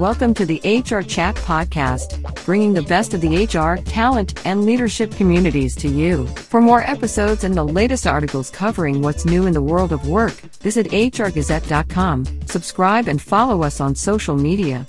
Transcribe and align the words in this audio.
Welcome 0.00 0.32
to 0.32 0.46
the 0.46 0.60
HR 0.64 1.02
Chat 1.02 1.34
Podcast, 1.34 2.22
bringing 2.46 2.72
the 2.72 2.80
best 2.80 3.12
of 3.12 3.20
the 3.20 3.44
HR, 3.44 3.76
talent, 3.82 4.46
and 4.46 4.64
leadership 4.64 5.12
communities 5.12 5.76
to 5.76 5.88
you. 5.88 6.26
For 6.26 6.62
more 6.62 6.80
episodes 6.80 7.44
and 7.44 7.54
the 7.54 7.64
latest 7.64 8.06
articles 8.06 8.48
covering 8.48 9.02
what's 9.02 9.26
new 9.26 9.46
in 9.46 9.52
the 9.52 9.60
world 9.60 9.92
of 9.92 10.08
work, 10.08 10.32
visit 10.62 10.86
hrgazette.com, 10.86 12.24
subscribe, 12.46 13.08
and 13.08 13.20
follow 13.20 13.62
us 13.62 13.78
on 13.78 13.94
social 13.94 14.36
media. 14.36 14.86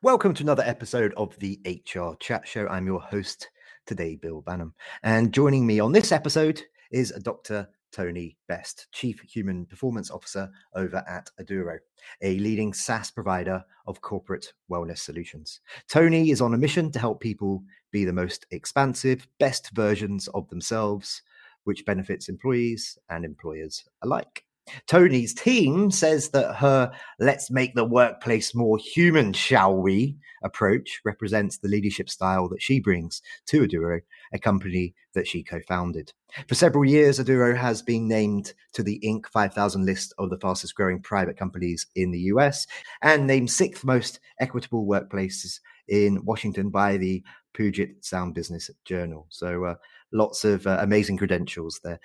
Welcome 0.00 0.32
to 0.32 0.42
another 0.42 0.64
episode 0.64 1.12
of 1.18 1.38
the 1.38 1.60
HR 1.66 2.14
Chat 2.18 2.48
Show. 2.48 2.66
I'm 2.68 2.86
your 2.86 3.02
host 3.02 3.50
today, 3.84 4.16
Bill 4.16 4.40
Banham. 4.40 4.72
And 5.02 5.34
joining 5.34 5.66
me 5.66 5.80
on 5.80 5.92
this 5.92 6.12
episode 6.12 6.62
is 6.90 7.10
a 7.10 7.20
Dr. 7.20 7.68
Tony 7.92 8.36
Best, 8.48 8.88
Chief 8.92 9.20
Human 9.20 9.66
Performance 9.66 10.10
Officer 10.10 10.50
over 10.74 11.04
at 11.08 11.30
Aduro, 11.40 11.78
a 12.22 12.38
leading 12.38 12.72
SaaS 12.72 13.10
provider 13.10 13.64
of 13.86 14.00
corporate 14.00 14.52
wellness 14.70 14.98
solutions. 14.98 15.60
Tony 15.88 16.30
is 16.30 16.40
on 16.40 16.54
a 16.54 16.58
mission 16.58 16.90
to 16.92 16.98
help 16.98 17.20
people 17.20 17.62
be 17.90 18.04
the 18.04 18.12
most 18.12 18.46
expansive, 18.50 19.28
best 19.38 19.70
versions 19.74 20.28
of 20.28 20.48
themselves, 20.48 21.22
which 21.64 21.84
benefits 21.84 22.28
employees 22.28 22.98
and 23.08 23.24
employers 23.24 23.84
alike. 24.02 24.44
Tony's 24.86 25.34
team 25.34 25.90
says 25.90 26.30
that 26.30 26.54
her 26.56 26.92
let's 27.18 27.50
make 27.50 27.74
the 27.74 27.84
workplace 27.84 28.54
more 28.54 28.78
human, 28.78 29.32
shall 29.32 29.76
we 29.76 30.16
approach 30.42 31.00
represents 31.04 31.58
the 31.58 31.68
leadership 31.68 32.08
style 32.08 32.48
that 32.48 32.62
she 32.62 32.80
brings 32.80 33.22
to 33.46 33.66
Aduro, 33.66 34.00
a 34.32 34.38
company 34.38 34.94
that 35.14 35.26
she 35.26 35.42
co 35.42 35.60
founded. 35.68 36.12
For 36.48 36.54
several 36.54 36.84
years, 36.84 37.18
Aduro 37.18 37.56
has 37.56 37.82
been 37.82 38.08
named 38.08 38.54
to 38.72 38.82
the 38.82 39.00
Inc. 39.04 39.26
5000 39.26 39.84
list 39.84 40.14
of 40.18 40.30
the 40.30 40.38
fastest 40.38 40.74
growing 40.74 41.00
private 41.00 41.36
companies 41.36 41.86
in 41.94 42.10
the 42.10 42.20
US 42.20 42.66
and 43.02 43.26
named 43.26 43.50
sixth 43.50 43.84
most 43.84 44.20
equitable 44.40 44.86
workplaces 44.86 45.60
in 45.88 46.24
Washington 46.24 46.70
by 46.70 46.96
the 46.96 47.22
Puget 47.52 48.04
Sound 48.04 48.34
Business 48.34 48.70
Journal. 48.84 49.26
So, 49.30 49.64
uh, 49.64 49.74
lots 50.12 50.44
of 50.44 50.66
uh, 50.66 50.78
amazing 50.80 51.18
credentials 51.18 51.80
there. 51.84 52.00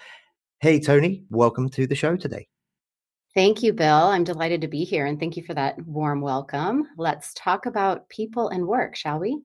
Hey, 0.59 0.79
Tony, 0.79 1.23
welcome 1.29 1.69
to 1.69 1.85
the 1.87 1.95
show 1.95 2.15
today. 2.17 2.47
Thank 3.37 3.61
you, 3.61 3.71
Bill. 3.71 4.07
I'm 4.07 4.23
delighted 4.23 4.61
to 4.61 4.67
be 4.67 4.83
here 4.83 5.05
and 5.05 5.19
thank 5.19 5.37
you 5.37 5.43
for 5.43 5.53
that 5.53 5.79
warm 5.85 6.21
welcome. 6.21 6.87
Let's 6.97 7.35
talk 7.35 7.67
about 7.67 8.09
people 8.09 8.49
and 8.49 8.65
work, 8.65 8.95
shall 8.95 9.19
we? 9.19 9.43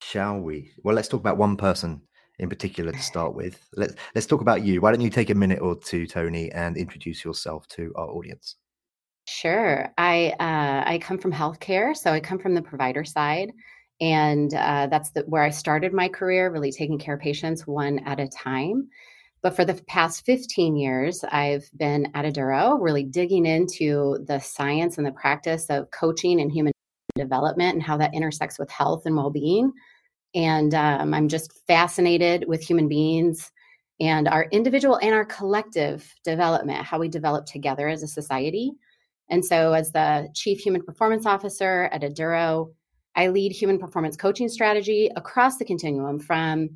Shall 0.00 0.38
we? 0.38 0.70
Well, 0.84 0.94
let's 0.94 1.08
talk 1.08 1.18
about 1.18 1.38
one 1.38 1.56
person 1.56 2.02
in 2.38 2.48
particular 2.48 2.92
to 2.92 2.98
start 3.02 3.34
with. 3.34 3.60
Let's 3.74 3.96
let's 4.14 4.28
talk 4.28 4.42
about 4.42 4.62
you. 4.62 4.80
Why 4.80 4.92
don't 4.92 5.00
you 5.00 5.10
take 5.10 5.28
a 5.30 5.34
minute 5.34 5.58
or 5.60 5.74
two, 5.74 6.06
Tony, 6.06 6.52
and 6.52 6.76
introduce 6.76 7.24
yourself 7.24 7.66
to 7.70 7.92
our 7.96 8.10
audience? 8.10 8.54
Sure. 9.26 9.92
I 9.98 10.34
uh, 10.38 10.88
I 10.88 11.00
come 11.02 11.18
from 11.18 11.32
healthcare, 11.32 11.96
so 11.96 12.12
I 12.12 12.20
come 12.20 12.38
from 12.38 12.54
the 12.54 12.62
provider 12.62 13.04
side, 13.04 13.50
and 14.00 14.54
uh, 14.54 14.86
that's 14.86 15.10
the, 15.10 15.22
where 15.22 15.42
I 15.42 15.50
started 15.50 15.92
my 15.92 16.08
career, 16.08 16.52
really 16.52 16.70
taking 16.70 16.96
care 16.96 17.16
of 17.16 17.20
patients 17.20 17.66
one 17.66 17.98
at 18.06 18.20
a 18.20 18.28
time. 18.28 18.88
But 19.42 19.56
for 19.56 19.64
the 19.64 19.74
past 19.88 20.24
15 20.24 20.76
years, 20.76 21.24
I've 21.24 21.68
been 21.76 22.08
at 22.14 22.24
Aduro, 22.24 22.78
really 22.80 23.02
digging 23.02 23.44
into 23.44 24.24
the 24.26 24.38
science 24.38 24.98
and 24.98 25.06
the 25.06 25.12
practice 25.12 25.66
of 25.68 25.90
coaching 25.90 26.40
and 26.40 26.50
human 26.52 26.72
development 27.16 27.74
and 27.74 27.82
how 27.82 27.96
that 27.96 28.14
intersects 28.14 28.58
with 28.58 28.70
health 28.70 29.02
and 29.04 29.16
well 29.16 29.30
being. 29.30 29.72
And 30.34 30.74
um, 30.74 31.12
I'm 31.12 31.28
just 31.28 31.52
fascinated 31.66 32.44
with 32.46 32.62
human 32.62 32.88
beings 32.88 33.50
and 34.00 34.28
our 34.28 34.46
individual 34.50 34.98
and 35.02 35.14
our 35.14 35.24
collective 35.24 36.12
development, 36.24 36.84
how 36.84 36.98
we 36.98 37.08
develop 37.08 37.46
together 37.46 37.88
as 37.88 38.02
a 38.02 38.08
society. 38.08 38.72
And 39.28 39.44
so, 39.44 39.72
as 39.72 39.92
the 39.92 40.28
Chief 40.34 40.58
Human 40.60 40.82
Performance 40.82 41.26
Officer 41.26 41.88
at 41.92 42.02
Aduro, 42.02 42.72
I 43.14 43.28
lead 43.28 43.52
human 43.52 43.78
performance 43.78 44.16
coaching 44.16 44.48
strategy 44.48 45.10
across 45.16 45.58
the 45.58 45.64
continuum 45.64 46.18
from 46.18 46.70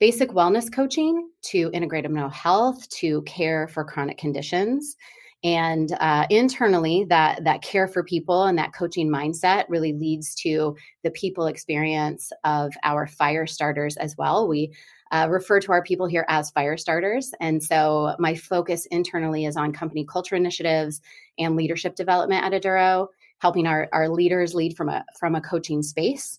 basic 0.00 0.30
wellness 0.30 0.72
coaching 0.72 1.28
to 1.42 1.70
integrative 1.70 2.10
mental 2.10 2.30
health 2.30 2.88
to 2.88 3.22
care 3.22 3.68
for 3.68 3.84
chronic 3.84 4.18
conditions. 4.18 4.96
And 5.42 5.92
uh, 6.00 6.26
internally 6.28 7.06
that 7.08 7.44
that 7.44 7.62
care 7.62 7.88
for 7.88 8.02
people 8.02 8.44
and 8.44 8.58
that 8.58 8.74
coaching 8.74 9.08
mindset 9.08 9.64
really 9.68 9.92
leads 9.92 10.34
to 10.36 10.76
the 11.02 11.10
people 11.12 11.46
experience 11.46 12.30
of 12.44 12.72
our 12.82 13.06
fire 13.06 13.46
starters 13.46 13.96
as 13.96 14.14
well. 14.18 14.48
We 14.48 14.74
uh, 15.12 15.28
refer 15.30 15.60
to 15.60 15.72
our 15.72 15.82
people 15.82 16.06
here 16.06 16.26
as 16.28 16.50
fire 16.50 16.76
starters. 16.76 17.32
And 17.40 17.62
so 17.62 18.14
my 18.18 18.34
focus 18.34 18.86
internally 18.90 19.44
is 19.44 19.56
on 19.56 19.72
company 19.72 20.04
culture 20.04 20.36
initiatives 20.36 21.00
and 21.38 21.56
leadership 21.56 21.94
development 21.94 22.44
at 22.44 22.52
aduro 22.52 23.08
helping 23.40 23.66
our, 23.66 23.88
our 23.92 24.08
leaders 24.08 24.54
lead 24.54 24.76
from 24.76 24.88
a 24.88 25.04
from 25.18 25.34
a 25.34 25.40
coaching 25.40 25.82
space 25.82 26.38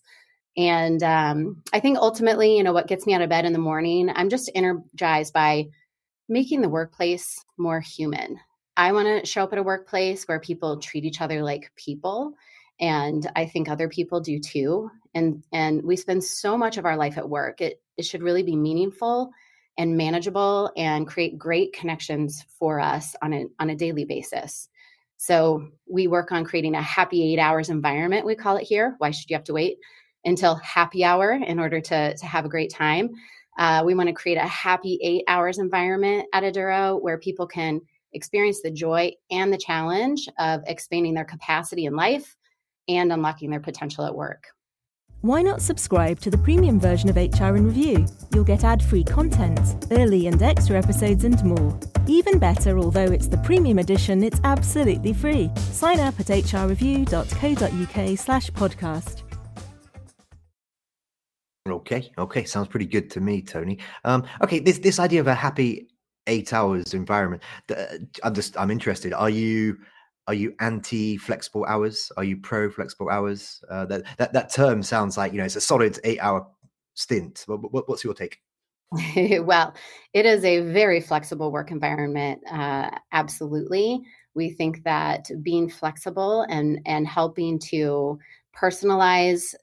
and 0.56 1.02
um, 1.02 1.62
I 1.72 1.80
think 1.80 1.98
ultimately, 1.98 2.56
you 2.56 2.62
know, 2.62 2.72
what 2.72 2.88
gets 2.88 3.06
me 3.06 3.14
out 3.14 3.22
of 3.22 3.30
bed 3.30 3.44
in 3.44 3.52
the 3.52 3.58
morning, 3.58 4.10
I'm 4.14 4.28
just 4.28 4.50
energized 4.54 5.32
by 5.32 5.68
making 6.28 6.60
the 6.60 6.68
workplace 6.68 7.44
more 7.56 7.80
human. 7.80 8.38
I 8.76 8.92
want 8.92 9.06
to 9.06 9.26
show 9.26 9.42
up 9.42 9.52
at 9.52 9.58
a 9.58 9.62
workplace 9.62 10.24
where 10.24 10.40
people 10.40 10.78
treat 10.78 11.04
each 11.04 11.20
other 11.20 11.42
like 11.42 11.72
people. 11.76 12.32
And 12.80 13.30
I 13.36 13.46
think 13.46 13.68
other 13.68 13.88
people 13.88 14.20
do 14.20 14.40
too. 14.40 14.90
And 15.14 15.42
and 15.52 15.82
we 15.84 15.96
spend 15.96 16.24
so 16.24 16.56
much 16.56 16.78
of 16.78 16.86
our 16.86 16.96
life 16.96 17.18
at 17.18 17.28
work. 17.28 17.60
It 17.60 17.82
it 17.96 18.04
should 18.04 18.22
really 18.22 18.42
be 18.42 18.56
meaningful 18.56 19.30
and 19.78 19.96
manageable 19.96 20.70
and 20.76 21.06
create 21.06 21.38
great 21.38 21.72
connections 21.72 22.44
for 22.58 22.80
us 22.80 23.14
on 23.22 23.32
a 23.32 23.44
on 23.58 23.70
a 23.70 23.76
daily 23.76 24.04
basis. 24.04 24.68
So 25.18 25.68
we 25.88 26.08
work 26.08 26.32
on 26.32 26.44
creating 26.44 26.74
a 26.74 26.82
happy 26.82 27.32
eight 27.32 27.38
hours 27.38 27.70
environment, 27.70 28.26
we 28.26 28.34
call 28.34 28.56
it 28.56 28.64
here. 28.64 28.96
Why 28.98 29.12
should 29.12 29.30
you 29.30 29.36
have 29.36 29.44
to 29.44 29.52
wait? 29.52 29.78
Until 30.24 30.56
happy 30.56 31.04
hour 31.04 31.32
in 31.32 31.58
order 31.58 31.80
to, 31.80 32.16
to 32.16 32.26
have 32.26 32.44
a 32.44 32.48
great 32.48 32.70
time. 32.70 33.10
Uh, 33.58 33.82
we 33.84 33.94
want 33.94 34.08
to 34.08 34.14
create 34.14 34.38
a 34.38 34.46
happy 34.46 34.98
eight 35.02 35.24
hours 35.28 35.58
environment 35.58 36.26
at 36.32 36.42
Aduro 36.42 37.00
where 37.00 37.18
people 37.18 37.46
can 37.46 37.80
experience 38.12 38.62
the 38.62 38.70
joy 38.70 39.10
and 39.30 39.52
the 39.52 39.58
challenge 39.58 40.28
of 40.38 40.62
expanding 40.66 41.14
their 41.14 41.24
capacity 41.24 41.86
in 41.86 41.94
life 41.94 42.36
and 42.88 43.12
unlocking 43.12 43.50
their 43.50 43.60
potential 43.60 44.04
at 44.04 44.14
work. 44.14 44.44
Why 45.22 45.40
not 45.40 45.62
subscribe 45.62 46.18
to 46.20 46.30
the 46.30 46.38
premium 46.38 46.80
version 46.80 47.08
of 47.08 47.14
HR 47.14 47.54
in 47.54 47.66
Review? 47.66 48.06
You'll 48.34 48.42
get 48.42 48.64
ad 48.64 48.82
free 48.82 49.04
content, 49.04 49.86
early 49.92 50.26
and 50.26 50.42
extra 50.42 50.76
episodes, 50.76 51.22
and 51.22 51.40
more. 51.44 51.78
Even 52.08 52.40
better, 52.40 52.76
although 52.76 53.04
it's 53.04 53.28
the 53.28 53.36
premium 53.38 53.78
edition, 53.78 54.24
it's 54.24 54.40
absolutely 54.42 55.12
free. 55.12 55.48
Sign 55.56 56.00
up 56.00 56.18
at 56.18 56.26
hrreview.co.uk 56.26 58.18
slash 58.18 58.50
podcast. 58.50 59.21
Okay, 61.68 62.10
okay, 62.18 62.44
sounds 62.44 62.68
pretty 62.68 62.86
good 62.86 63.08
to 63.12 63.20
me, 63.20 63.40
Tony. 63.40 63.78
Um, 64.04 64.24
okay, 64.42 64.58
this 64.58 64.78
this 64.78 64.98
idea 64.98 65.20
of 65.20 65.28
a 65.28 65.34
happy 65.34 65.88
eight 66.26 66.52
hours 66.52 66.92
environment. 66.92 67.42
I'm 68.24 68.34
just 68.34 68.58
I'm 68.58 68.70
interested. 68.70 69.12
Are 69.12 69.30
you 69.30 69.78
are 70.26 70.34
you 70.34 70.54
anti 70.58 71.16
flexible 71.16 71.64
hours? 71.66 72.10
Are 72.16 72.24
you 72.24 72.36
pro 72.36 72.68
flexible 72.68 73.10
hours? 73.10 73.62
Uh, 73.70 73.86
that 73.86 74.04
that 74.18 74.32
that 74.32 74.52
term 74.52 74.82
sounds 74.82 75.16
like 75.16 75.32
you 75.32 75.38
know 75.38 75.44
it's 75.44 75.54
a 75.54 75.60
solid 75.60 76.00
eight 76.02 76.18
hour 76.20 76.46
stint. 76.94 77.44
What, 77.46 77.72
what, 77.72 77.88
what's 77.88 78.02
your 78.02 78.14
take? 78.14 78.40
well, 79.42 79.72
it 80.12 80.26
is 80.26 80.44
a 80.44 80.60
very 80.72 81.00
flexible 81.00 81.52
work 81.52 81.70
environment. 81.70 82.40
Uh, 82.50 82.90
absolutely, 83.12 84.02
we 84.34 84.50
think 84.50 84.82
that 84.82 85.30
being 85.42 85.68
flexible 85.68 86.42
and 86.48 86.80
and 86.86 87.06
helping 87.06 87.60
to 87.70 88.18
personalize 88.56 89.54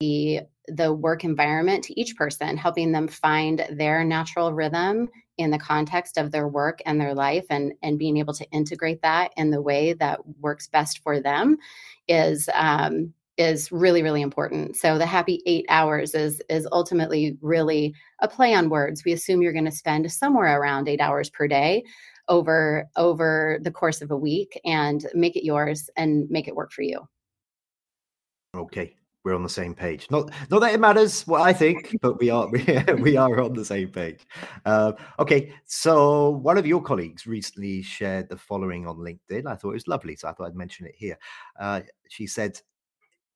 the 0.00 0.40
the 0.74 0.92
work 0.92 1.24
environment 1.24 1.84
to 1.84 2.00
each 2.00 2.16
person, 2.16 2.56
helping 2.56 2.92
them 2.92 3.08
find 3.08 3.66
their 3.70 4.04
natural 4.04 4.52
rhythm 4.52 5.08
in 5.38 5.50
the 5.50 5.58
context 5.58 6.18
of 6.18 6.30
their 6.30 6.48
work 6.48 6.80
and 6.84 7.00
their 7.00 7.14
life 7.14 7.46
and, 7.48 7.72
and 7.82 7.98
being 7.98 8.18
able 8.18 8.34
to 8.34 8.50
integrate 8.50 9.00
that 9.02 9.32
in 9.36 9.50
the 9.50 9.62
way 9.62 9.92
that 9.94 10.20
works 10.40 10.66
best 10.66 11.00
for 11.02 11.20
them 11.20 11.56
is 12.08 12.48
um, 12.54 13.14
is 13.36 13.70
really 13.70 14.02
really 14.02 14.20
important. 14.20 14.76
So 14.76 14.98
the 14.98 15.06
happy 15.06 15.42
eight 15.46 15.64
hours 15.68 16.14
is 16.14 16.42
is 16.50 16.66
ultimately 16.72 17.38
really 17.40 17.94
a 18.20 18.28
play 18.28 18.52
on 18.52 18.68
words. 18.68 19.04
We 19.04 19.12
assume 19.12 19.42
you're 19.42 19.52
going 19.52 19.64
to 19.64 19.70
spend 19.70 20.10
somewhere 20.10 20.60
around 20.60 20.88
eight 20.88 21.00
hours 21.00 21.30
per 21.30 21.46
day 21.46 21.84
over 22.26 22.88
over 22.96 23.58
the 23.62 23.70
course 23.70 24.02
of 24.02 24.10
a 24.10 24.16
week 24.16 24.60
and 24.64 25.06
make 25.14 25.36
it 25.36 25.44
yours 25.44 25.88
and 25.96 26.28
make 26.28 26.48
it 26.48 26.56
work 26.56 26.72
for 26.72 26.82
you. 26.82 27.08
Okay 28.56 28.97
we're 29.24 29.34
on 29.34 29.42
the 29.42 29.48
same 29.48 29.74
page. 29.74 30.06
Not 30.10 30.30
not 30.50 30.60
that 30.60 30.74
it 30.74 30.80
matters 30.80 31.26
what 31.26 31.42
I 31.42 31.52
think, 31.52 31.96
but 32.02 32.18
we 32.18 32.30
are 32.30 32.48
we, 32.50 32.62
we 33.00 33.16
are 33.16 33.40
on 33.40 33.54
the 33.54 33.64
same 33.64 33.88
page. 33.88 34.26
Uh, 34.64 34.92
okay, 35.18 35.52
so 35.66 36.30
one 36.30 36.58
of 36.58 36.66
your 36.66 36.82
colleagues 36.82 37.26
recently 37.26 37.82
shared 37.82 38.28
the 38.28 38.36
following 38.36 38.86
on 38.86 38.96
LinkedIn. 38.96 39.46
I 39.46 39.54
thought 39.54 39.70
it 39.70 39.74
was 39.74 39.88
lovely, 39.88 40.16
so 40.16 40.28
I 40.28 40.32
thought 40.32 40.46
I'd 40.46 40.54
mention 40.54 40.86
it 40.86 40.94
here. 40.96 41.18
Uh, 41.58 41.82
she 42.08 42.26
said. 42.26 42.60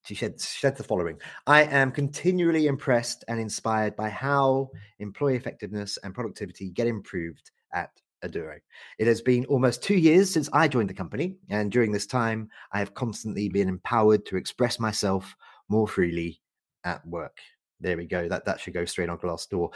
She 0.05 0.17
said, 0.17 0.41
said 0.41 0.77
the 0.77 0.83
following 0.83 1.21
I 1.47 1.63
am 1.63 1.93
continually 1.93 2.67
impressed 2.67 3.23
and 3.29 3.39
inspired 3.39 3.95
by 3.95 4.09
how 4.09 4.69
employee 4.99 5.37
effectiveness 5.37 5.97
and 6.03 6.13
productivity 6.13 6.71
get 6.71 6.89
improved 6.89 7.53
at 7.73 7.91
Aduro. 8.25 8.59
It 8.99 9.07
has 9.07 9.23
been 9.23 9.45
almost 9.45 9.81
two 9.81 9.95
years 9.95 10.29
since 10.29 10.49
I 10.53 10.67
joined 10.67 10.91
the 10.91 10.95
company, 10.95 11.37
and 11.51 11.71
during 11.71 11.93
this 11.93 12.07
time, 12.07 12.49
I 12.73 12.81
have 12.81 12.95
constantly 12.95 13.49
been 13.49 13.69
empowered 13.69 14.27
to 14.27 14.37
express 14.37 14.81
myself 14.81 15.37
more 15.73 15.89
freely 15.89 16.41
at 16.85 17.05
work. 17.07 17.39
There 17.81 17.97
we 17.97 18.07
go. 18.07 18.29
That 18.29 18.45
that 18.45 18.61
should 18.61 18.75
go 18.75 18.85
straight 18.85 19.09
on 19.09 19.19
Glassdoor. 19.19 19.75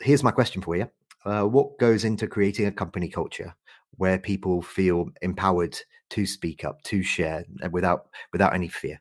Here's 0.00 0.22
my 0.22 0.30
question 0.30 0.62
for 0.62 0.76
you: 0.76 0.88
uh, 1.26 1.42
What 1.44 1.78
goes 1.78 2.04
into 2.04 2.26
creating 2.26 2.66
a 2.66 2.72
company 2.72 3.08
culture 3.08 3.54
where 3.96 4.18
people 4.18 4.62
feel 4.62 5.10
empowered 5.20 5.76
to 6.10 6.24
speak 6.24 6.64
up, 6.64 6.80
to 6.84 7.02
share, 7.02 7.44
uh, 7.62 7.68
without 7.70 8.06
without 8.32 8.54
any 8.54 8.68
fear? 8.68 9.00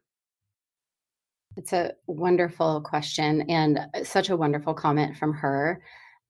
It's 1.57 1.73
a 1.73 1.93
wonderful 2.07 2.81
question 2.81 3.41
and 3.49 3.79
uh, 3.93 4.03
such 4.03 4.29
a 4.29 4.37
wonderful 4.37 4.73
comment 4.73 5.17
from 5.17 5.33
her. 5.33 5.81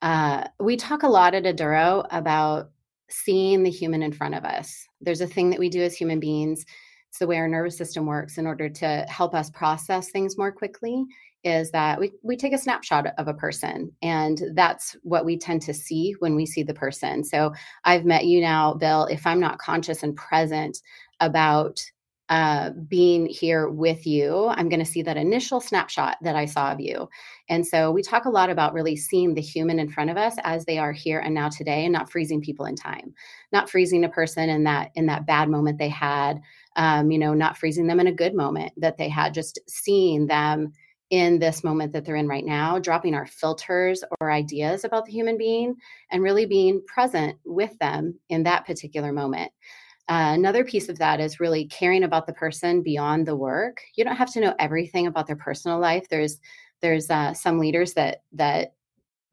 Uh, 0.02 0.44
we 0.60 0.76
talk 0.76 1.04
a 1.04 1.08
lot 1.08 1.34
at 1.34 1.44
Aduro 1.44 2.06
about 2.12 2.72
seeing 3.10 3.64
the 3.64 3.70
human 3.70 4.02
in 4.02 4.12
front 4.12 4.36
of 4.36 4.44
us. 4.44 4.86
There's 5.00 5.22
a 5.22 5.28
thing 5.28 5.50
that 5.52 5.60
we 5.60 5.70
do 5.70 5.82
as 5.82 5.96
human 5.96 6.20
beings. 6.20 6.66
It's 7.12 7.20
the 7.20 7.28
way 7.28 7.36
our 7.40 7.48
nervous 7.50 7.78
system 7.78 8.06
works 8.06 8.38
in 8.38 8.48
order 8.48 8.70
to 8.70 9.06
help 9.10 9.36
us 9.36 9.50
process 9.50 10.12
things 10.12 10.38
more 10.38 10.52
quickly. 10.52 11.04
Is 11.44 11.72
that 11.72 12.00
we, 12.00 12.14
we 12.24 12.38
take 12.38 12.54
a 12.54 12.58
snapshot 12.58 13.08
of 13.18 13.28
a 13.28 13.34
person, 13.34 13.92
and 14.02 14.42
that's 14.54 14.96
what 15.04 15.26
we 15.26 15.38
tend 15.38 15.62
to 15.64 15.74
see 15.74 16.16
when 16.20 16.36
we 16.36 16.46
see 16.46 16.64
the 16.64 16.74
person. 16.74 17.24
So 17.26 17.52
I've 17.84 18.06
met 18.06 18.28
you 18.28 18.40
now, 18.40 18.76
Bill. 18.76 19.08
If 19.08 19.28
I'm 19.28 19.42
not 19.42 19.58
conscious 19.58 20.04
and 20.04 20.16
present 20.16 20.82
about 21.20 21.84
uh, 22.30 22.70
being 22.88 23.26
here 23.26 23.68
with 23.68 24.08
you, 24.08 24.48
I'm 24.48 24.70
going 24.70 24.80
to 24.80 24.86
see 24.86 25.02
that 25.02 25.18
initial 25.18 25.60
snapshot 25.60 26.16
that 26.22 26.38
I 26.38 26.46
saw 26.46 26.72
of 26.72 26.80
you. 26.80 27.10
And 27.50 27.68
so 27.68 27.92
we 27.92 28.04
talk 28.04 28.24
a 28.24 28.30
lot 28.30 28.50
about 28.50 28.74
really 28.74 28.96
seeing 28.96 29.34
the 29.34 29.42
human 29.42 29.80
in 29.80 29.90
front 29.90 30.12
of 30.12 30.16
us 30.16 30.36
as 30.46 30.64
they 30.64 30.78
are 30.78 30.94
here 30.94 31.20
and 31.20 31.34
now 31.34 31.50
today, 31.50 31.84
and 31.84 31.92
not 31.92 32.10
freezing 32.10 32.40
people 32.40 32.68
in 32.68 32.76
time, 32.76 33.14
not 33.52 33.70
freezing 33.70 34.06
a 34.06 34.10
person 34.10 34.48
in 34.48 34.64
that 34.64 34.92
in 34.96 35.08
that 35.08 35.26
bad 35.26 35.50
moment 35.50 35.78
they 35.78 35.90
had, 35.90 36.40
um, 36.76 37.12
you 37.12 37.18
know, 37.18 37.34
not 37.34 37.58
freezing 37.58 37.88
them 37.88 38.00
in 38.00 38.08
a 38.08 38.14
good 38.14 38.34
moment 38.34 38.72
that 38.78 38.98
they 38.98 39.10
had, 39.10 39.34
just 39.34 39.60
seeing 39.68 40.28
them 40.28 40.72
in 41.10 41.40
this 41.40 41.64
moment 41.64 41.92
that 41.92 42.06
they're 42.06 42.16
in 42.16 42.28
right 42.28 42.46
now, 42.46 42.80
dropping 42.80 43.14
our 43.14 43.28
filters 43.28 44.04
or 44.22 44.32
ideas 44.32 44.86
about 44.86 45.06
the 45.06 45.12
human 45.12 45.38
being, 45.38 45.76
and 46.10 46.24
really 46.24 46.46
being 46.46 46.82
present 46.88 47.38
with 47.44 47.78
them 47.80 48.18
in 48.30 48.44
that 48.44 48.66
particular 48.66 49.12
moment. 49.12 49.52
Uh, 50.10 50.34
another 50.34 50.64
piece 50.64 50.90
of 50.90 50.98
that 50.98 51.20
is 51.20 51.40
really 51.40 51.66
caring 51.66 52.04
about 52.04 52.28
the 52.28 52.34
person 52.34 52.82
beyond 52.82 53.26
the 53.26 53.36
work. 53.36 53.82
You 53.96 54.04
don't 54.04 54.16
have 54.16 54.32
to 54.34 54.42
know 54.42 54.56
everything 54.58 55.08
about 55.08 55.28
their 55.28 55.36
personal 55.36 55.80
life. 55.80 56.08
There's 56.10 56.40
there's 56.82 57.10
uh, 57.10 57.34
some 57.34 57.60
leaders 57.60 57.94
that 57.94 58.24
that 58.34 58.74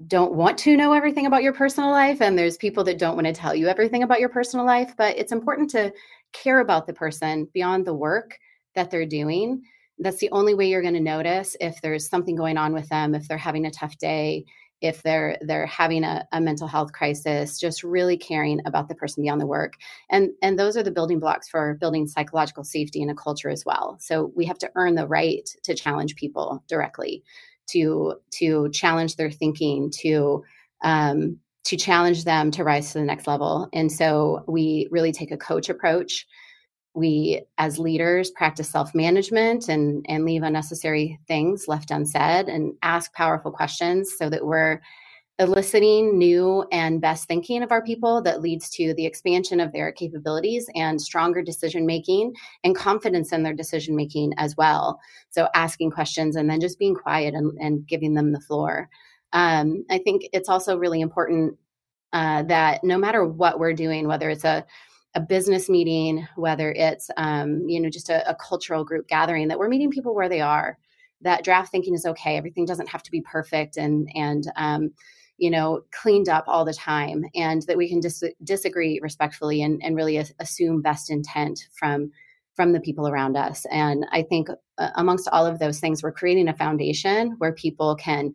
don't 0.06 0.34
want 0.34 0.58
to 0.58 0.76
know 0.76 0.92
everything 0.92 1.26
about 1.26 1.42
your 1.42 1.52
personal 1.52 1.90
life, 1.90 2.20
and 2.22 2.38
there's 2.38 2.56
people 2.56 2.84
that 2.84 2.98
don't 2.98 3.16
want 3.16 3.26
to 3.26 3.32
tell 3.32 3.54
you 3.54 3.66
everything 3.66 4.02
about 4.02 4.20
your 4.20 4.28
personal 4.28 4.64
life. 4.64 4.94
But 4.96 5.18
it's 5.18 5.32
important 5.32 5.70
to 5.70 5.92
care 6.32 6.60
about 6.60 6.86
the 6.86 6.92
person 6.92 7.48
beyond 7.52 7.86
the 7.86 7.94
work 7.94 8.38
that 8.74 8.90
they're 8.90 9.06
doing. 9.06 9.62
That's 9.98 10.18
the 10.18 10.30
only 10.30 10.54
way 10.54 10.68
you're 10.68 10.82
going 10.82 10.94
to 10.94 11.00
notice 11.00 11.56
if 11.60 11.80
there's 11.80 12.08
something 12.08 12.36
going 12.36 12.56
on 12.56 12.72
with 12.72 12.88
them, 12.88 13.14
if 13.14 13.26
they're 13.26 13.38
having 13.38 13.66
a 13.66 13.70
tough 13.70 13.98
day, 13.98 14.44
if 14.80 15.02
they're 15.02 15.36
they're 15.40 15.66
having 15.66 16.04
a, 16.04 16.26
a, 16.32 16.40
mental 16.40 16.68
health 16.68 16.92
crisis 16.92 17.58
just 17.58 17.82
really 17.82 18.16
caring 18.16 18.60
about 18.64 18.88
the 18.88 18.94
person 18.94 19.22
beyond 19.22 19.40
the 19.40 19.46
work 19.46 19.74
and 20.10 20.30
and 20.42 20.58
those 20.58 20.76
are 20.76 20.82
the 20.82 20.90
building 20.90 21.18
blocks 21.18 21.48
for 21.48 21.74
building 21.80 22.06
psychological 22.06 22.64
safety 22.64 23.02
in 23.02 23.10
a 23.10 23.14
culture 23.14 23.50
as 23.50 23.64
well 23.66 23.96
so 24.00 24.32
we 24.36 24.44
have 24.44 24.58
to 24.58 24.70
earn 24.76 24.94
the 24.94 25.06
right 25.06 25.50
to 25.64 25.74
challenge 25.74 26.14
people 26.14 26.62
directly 26.68 27.22
to 27.66 28.14
to 28.30 28.70
challenge 28.70 29.16
their 29.16 29.30
thinking 29.30 29.90
to 29.90 30.42
um, 30.84 31.38
to 31.68 31.76
challenge 31.76 32.24
them 32.24 32.50
to 32.50 32.64
rise 32.64 32.92
to 32.92 32.98
the 32.98 33.04
next 33.04 33.26
level. 33.26 33.68
And 33.74 33.92
so 33.92 34.42
we 34.48 34.88
really 34.90 35.12
take 35.12 35.30
a 35.30 35.36
coach 35.36 35.68
approach. 35.68 36.26
We 36.94 37.42
as 37.58 37.78
leaders 37.78 38.30
practice 38.30 38.70
self-management 38.70 39.68
and 39.68 40.04
and 40.08 40.24
leave 40.24 40.42
unnecessary 40.42 41.20
things 41.28 41.68
left 41.68 41.90
unsaid 41.90 42.48
and 42.48 42.72
ask 42.82 43.12
powerful 43.12 43.52
questions 43.52 44.14
so 44.16 44.30
that 44.30 44.46
we're 44.46 44.80
eliciting 45.38 46.16
new 46.16 46.64
and 46.72 47.02
best 47.02 47.28
thinking 47.28 47.62
of 47.62 47.70
our 47.70 47.82
people 47.82 48.22
that 48.22 48.40
leads 48.40 48.70
to 48.70 48.94
the 48.94 49.04
expansion 49.04 49.60
of 49.60 49.70
their 49.72 49.92
capabilities 49.92 50.68
and 50.74 51.00
stronger 51.00 51.42
decision 51.42 51.84
making 51.84 52.32
and 52.64 52.74
confidence 52.74 53.30
in 53.30 53.42
their 53.42 53.54
decision 53.54 53.94
making 53.94 54.32
as 54.38 54.56
well. 54.56 54.98
So 55.28 55.48
asking 55.54 55.90
questions 55.90 56.34
and 56.34 56.48
then 56.48 56.60
just 56.60 56.78
being 56.78 56.94
quiet 56.94 57.34
and, 57.34 57.52
and 57.60 57.86
giving 57.86 58.14
them 58.14 58.32
the 58.32 58.40
floor 58.40 58.88
um, 59.32 59.84
i 59.90 59.98
think 59.98 60.22
it's 60.32 60.48
also 60.48 60.76
really 60.76 61.00
important 61.00 61.56
uh, 62.12 62.42
that 62.44 62.82
no 62.82 62.96
matter 62.96 63.24
what 63.24 63.58
we're 63.58 63.74
doing 63.74 64.08
whether 64.08 64.30
it's 64.30 64.44
a 64.44 64.64
a 65.14 65.20
business 65.20 65.68
meeting, 65.68 66.26
whether 66.36 66.70
it's 66.72 67.10
um, 67.16 67.68
you 67.68 67.80
know 67.80 67.90
just 67.90 68.08
a, 68.08 68.28
a, 68.28 68.34
cultural 68.34 68.84
group 68.84 69.08
gathering, 69.08 69.48
that 69.48 69.58
we're 69.58 69.68
meeting 69.68 69.90
people 69.90 70.14
where 70.14 70.28
they 70.28 70.40
are. 70.40 70.78
That 71.22 71.42
draft 71.42 71.72
thinking 71.72 71.94
is 71.94 72.06
okay. 72.06 72.36
Everything 72.36 72.64
doesn't 72.64 72.88
have 72.88 73.02
to 73.02 73.10
be 73.10 73.20
perfect 73.22 73.76
and 73.76 74.08
and 74.14 74.44
um, 74.56 74.90
you 75.38 75.50
know 75.50 75.82
cleaned 75.92 76.28
up 76.28 76.44
all 76.46 76.64
the 76.64 76.74
time, 76.74 77.24
and 77.34 77.62
that 77.62 77.76
we 77.76 77.88
can 77.88 78.00
dis- 78.00 78.22
disagree 78.44 79.00
respectfully 79.02 79.62
and, 79.62 79.82
and 79.82 79.96
really 79.96 80.18
assume 80.38 80.82
best 80.82 81.10
intent 81.10 81.66
from 81.74 82.12
from 82.54 82.72
the 82.72 82.80
people 82.80 83.08
around 83.08 83.36
us. 83.36 83.66
And 83.70 84.04
I 84.12 84.22
think 84.22 84.48
uh, 84.78 84.90
amongst 84.96 85.28
all 85.28 85.46
of 85.46 85.58
those 85.58 85.80
things, 85.80 86.02
we're 86.02 86.12
creating 86.12 86.48
a 86.48 86.56
foundation 86.56 87.34
where 87.38 87.52
people 87.52 87.96
can 87.96 88.34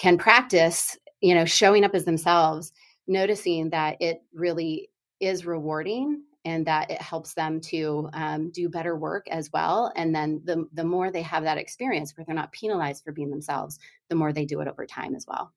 can 0.00 0.16
practice, 0.16 0.96
you 1.20 1.34
know, 1.34 1.44
showing 1.44 1.84
up 1.84 1.94
as 1.94 2.06
themselves, 2.06 2.72
noticing 3.06 3.68
that 3.68 3.98
it 4.00 4.22
really 4.32 4.88
is 5.20 5.44
rewarding 5.44 6.22
and 6.46 6.66
that 6.66 6.90
it 6.90 7.02
helps 7.02 7.34
them 7.34 7.60
to 7.60 8.08
um, 8.14 8.50
do 8.50 8.70
better 8.70 8.96
work 8.96 9.26
as 9.28 9.52
well. 9.52 9.92
And 9.96 10.14
then 10.14 10.40
the, 10.44 10.66
the 10.72 10.84
more 10.84 11.10
they 11.10 11.20
have 11.20 11.42
that 11.42 11.58
experience 11.58 12.16
where 12.16 12.24
they're 12.24 12.34
not 12.34 12.50
penalized 12.50 13.04
for 13.04 13.12
being 13.12 13.28
themselves, 13.28 13.78
the 14.08 14.14
more 14.14 14.32
they 14.32 14.46
do 14.46 14.62
it 14.62 14.68
over 14.68 14.86
time 14.86 15.14
as 15.14 15.26
well. 15.28 15.52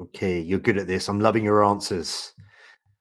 Okay, 0.00 0.38
you're 0.38 0.60
good 0.60 0.78
at 0.78 0.86
this. 0.86 1.08
I'm 1.08 1.18
loving 1.18 1.42
your 1.42 1.64
answers. 1.64 2.34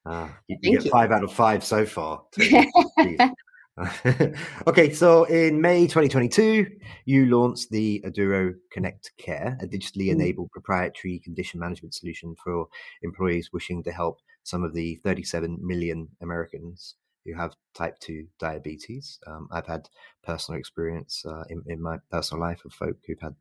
Uh, 0.03 0.29
you, 0.47 0.57
you 0.63 0.71
get 0.77 0.85
you. 0.85 0.89
five 0.89 1.11
out 1.11 1.23
of 1.23 1.31
five 1.31 1.63
so 1.63 1.85
far. 1.85 2.23
okay, 4.67 4.91
so 4.91 5.25
in 5.25 5.61
May 5.61 5.81
2022, 5.81 6.65
you 7.05 7.25
launched 7.27 7.69
the 7.69 8.03
Aduro 8.05 8.55
Connect 8.71 9.11
Care, 9.17 9.57
a 9.61 9.67
digitally 9.67 10.07
mm. 10.07 10.13
enabled 10.13 10.51
proprietary 10.51 11.19
condition 11.19 11.59
management 11.59 11.93
solution 11.93 12.35
for 12.43 12.67
employees 13.03 13.51
wishing 13.53 13.83
to 13.83 13.91
help 13.91 14.19
some 14.43 14.63
of 14.63 14.73
the 14.73 14.95
37 15.03 15.59
million 15.61 16.07
Americans 16.21 16.95
who 17.25 17.35
have 17.35 17.53
type 17.75 17.99
2 17.99 18.25
diabetes. 18.39 19.19
Um, 19.27 19.47
I've 19.51 19.67
had 19.67 19.89
personal 20.23 20.59
experience 20.59 21.23
uh, 21.25 21.43
in, 21.49 21.61
in, 21.67 21.81
my 21.81 21.97
personal 22.09 22.41
life 22.41 22.63
of 22.65 22.73
folk 22.73 22.97
who've 23.05 23.19
had 23.19 23.35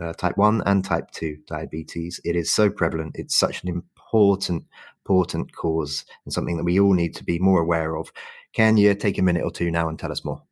uh, 0.00 0.12
type 0.12 0.36
1 0.36 0.62
and 0.66 0.84
type 0.84 1.10
2 1.10 1.38
diabetes. 1.48 2.20
It 2.24 2.36
is 2.36 2.52
so 2.52 2.70
prevalent. 2.70 3.16
It's 3.16 3.34
such 3.34 3.64
an 3.64 3.68
important, 4.12 4.64
important 5.04 5.54
cause 5.54 6.04
and 6.24 6.32
something 6.32 6.56
that 6.56 6.64
we 6.64 6.78
all 6.78 6.92
need 6.92 7.14
to 7.16 7.24
be 7.24 7.38
more 7.38 7.60
aware 7.60 7.96
of. 7.96 8.12
Can 8.52 8.76
you 8.76 8.94
take 8.94 9.18
a 9.18 9.22
minute 9.22 9.44
or 9.44 9.50
two 9.50 9.70
now 9.70 9.88
and 9.88 9.98
tell 9.98 10.12
us 10.12 10.24
more? 10.24 10.42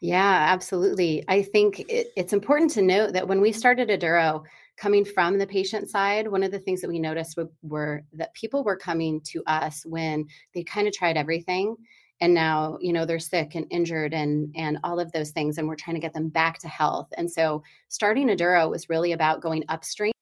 Yeah, 0.00 0.46
absolutely. 0.50 1.24
I 1.26 1.42
think 1.42 1.80
it, 1.80 2.12
it's 2.16 2.32
important 2.32 2.70
to 2.72 2.82
note 2.82 3.14
that 3.14 3.26
when 3.26 3.40
we 3.40 3.50
started 3.50 3.88
Aduro, 3.88 4.44
coming 4.76 5.04
from 5.04 5.38
the 5.38 5.46
patient 5.46 5.90
side, 5.90 6.28
one 6.28 6.44
of 6.44 6.52
the 6.52 6.58
things 6.60 6.80
that 6.80 6.88
we 6.88 7.00
noticed 7.00 7.36
were, 7.36 7.50
were 7.62 8.04
that 8.12 8.32
people 8.34 8.62
were 8.62 8.76
coming 8.76 9.20
to 9.22 9.42
us 9.46 9.84
when 9.84 10.24
they 10.54 10.62
kind 10.62 10.86
of 10.86 10.94
tried 10.94 11.16
everything 11.16 11.74
and 12.20 12.34
now 12.34 12.78
you 12.80 12.92
know 12.92 13.04
they're 13.04 13.18
sick 13.18 13.54
and 13.54 13.66
injured 13.70 14.12
and 14.12 14.52
and 14.56 14.78
all 14.84 14.98
of 14.98 15.10
those 15.12 15.30
things 15.30 15.58
and 15.58 15.66
we're 15.66 15.76
trying 15.76 15.94
to 15.94 16.00
get 16.00 16.12
them 16.12 16.28
back 16.28 16.58
to 16.58 16.68
health 16.68 17.08
and 17.16 17.30
so 17.30 17.62
starting 17.88 18.28
aduro 18.28 18.68
was 18.68 18.88
really 18.88 19.12
about 19.12 19.40
going 19.40 19.64
upstream 19.68 20.12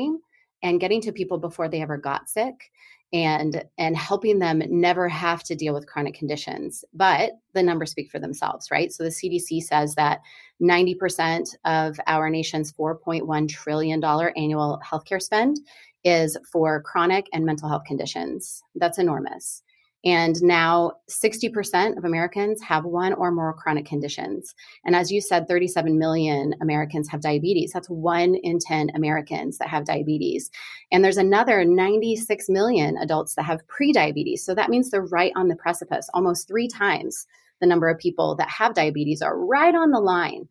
and 0.63 0.81
getting 0.81 1.01
to 1.03 1.13
people 1.13 1.39
before 1.39 1.69
they 1.69 1.83
ever 1.83 1.97
got 1.97 2.29
sick 2.29 2.71
and 3.13 3.65
and 3.79 3.97
helping 3.97 4.39
them 4.41 4.63
never 4.69 5.09
have 5.09 5.43
to 5.45 5.55
deal 5.55 5.73
with 5.73 5.87
chronic 5.87 6.15
conditions 6.15 6.85
but 6.93 7.33
the 7.55 7.63
numbers 7.63 7.93
speak 7.93 8.11
for 8.11 8.19
themselves 8.19 8.71
right? 8.71 8.93
So 8.93 9.05
the 9.05 9.11
cdc 9.11 9.63
says 9.63 9.95
that 9.95 10.21
90% 10.61 11.55
of 11.65 12.01
our 12.07 12.29
nation's 12.31 12.73
4.1 12.73 13.49
trillion 13.49 14.01
dollar 14.01 14.33
annual 14.37 14.81
healthcare 14.85 15.23
spend 15.23 15.61
is 16.03 16.37
for 16.51 16.83
chronic 16.83 17.27
and 17.33 17.45
mental 17.45 17.69
health 17.69 17.85
conditions. 17.85 18.63
That's 18.77 18.99
enormous 18.99 19.63
and 20.07 20.41
now 20.41 20.93
60% 21.11 21.99
of 21.99 22.05
Americans 22.05 22.63
have 22.63 22.85
one 22.85 23.13
or 23.13 23.33
more 23.33 23.53
chronic 23.53 23.87
conditions. 23.87 24.55
And 24.85 24.95
as 24.95 25.11
you 25.11 25.21
said, 25.21 25.49
37 25.49 25.99
million 25.99 26.55
Americans 26.63 27.09
have 27.09 27.21
diabetes. 27.21 27.73
That's 27.73 27.91
one 27.91 28.37
in 28.37 28.61
10 28.61 28.93
Americans 28.95 29.59
that 29.59 29.69
have 29.69 29.85
diabetes. 29.85 30.49
And 30.93 31.05
there's 31.05 31.17
another 31.17 31.65
96 31.65 32.49
million 32.49 32.97
adults 32.99 33.35
that 33.35 33.47
have 33.47 33.67
prediabetes. 33.67 34.39
So 34.39 34.55
that 34.55 34.71
means 34.71 34.91
they're 34.91 35.03
right 35.03 35.33
on 35.35 35.49
the 35.49 35.57
precipice, 35.57 36.09
almost 36.15 36.47
three 36.47 36.69
times 36.69 37.27
the 37.61 37.67
number 37.67 37.89
of 37.89 37.99
people 37.99 38.37
that 38.37 38.49
have 38.49 38.75
diabetes 38.75 39.23
are 39.23 39.45
right 39.45 39.75
on 39.75 39.91
the 39.91 40.01
line 40.01 40.47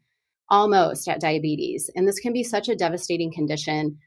almost 0.50 1.08
at 1.08 1.22
diabetes. 1.22 1.90
And 1.96 2.06
this 2.06 2.20
can 2.20 2.34
be 2.34 2.44
such 2.44 2.68
a 2.68 2.76
devastating 2.76 3.32
condition, 3.32 3.98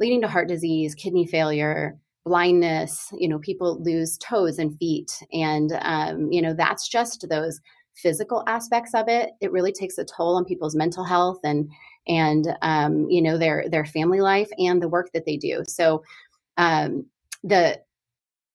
leading 0.00 0.20
to 0.20 0.28
heart 0.28 0.48
disease, 0.48 0.94
kidney 0.94 1.26
failure, 1.26 1.98
blindness 2.28 3.10
you 3.16 3.28
know 3.28 3.38
people 3.38 3.82
lose 3.82 4.18
toes 4.18 4.58
and 4.58 4.76
feet. 4.78 5.12
And 5.32 5.72
um, 5.80 6.30
you 6.30 6.42
know 6.42 6.54
that's 6.54 6.88
just 6.88 7.26
those 7.28 7.60
physical 7.94 8.44
aspects 8.46 8.94
of 8.94 9.08
it. 9.08 9.30
It 9.40 9.52
really 9.52 9.72
takes 9.72 9.98
a 9.98 10.04
toll 10.04 10.36
on 10.36 10.44
people's 10.44 10.76
mental 10.76 11.04
health 11.04 11.40
and 11.44 11.70
and 12.06 12.56
um, 12.62 13.08
you 13.10 13.22
know 13.22 13.38
their 13.38 13.68
their 13.68 13.84
family 13.84 14.20
life 14.20 14.50
and 14.58 14.82
the 14.82 14.88
work 14.88 15.10
that 15.14 15.24
they 15.26 15.36
do. 15.36 15.62
So 15.66 16.02
um, 16.56 17.06
the 17.42 17.80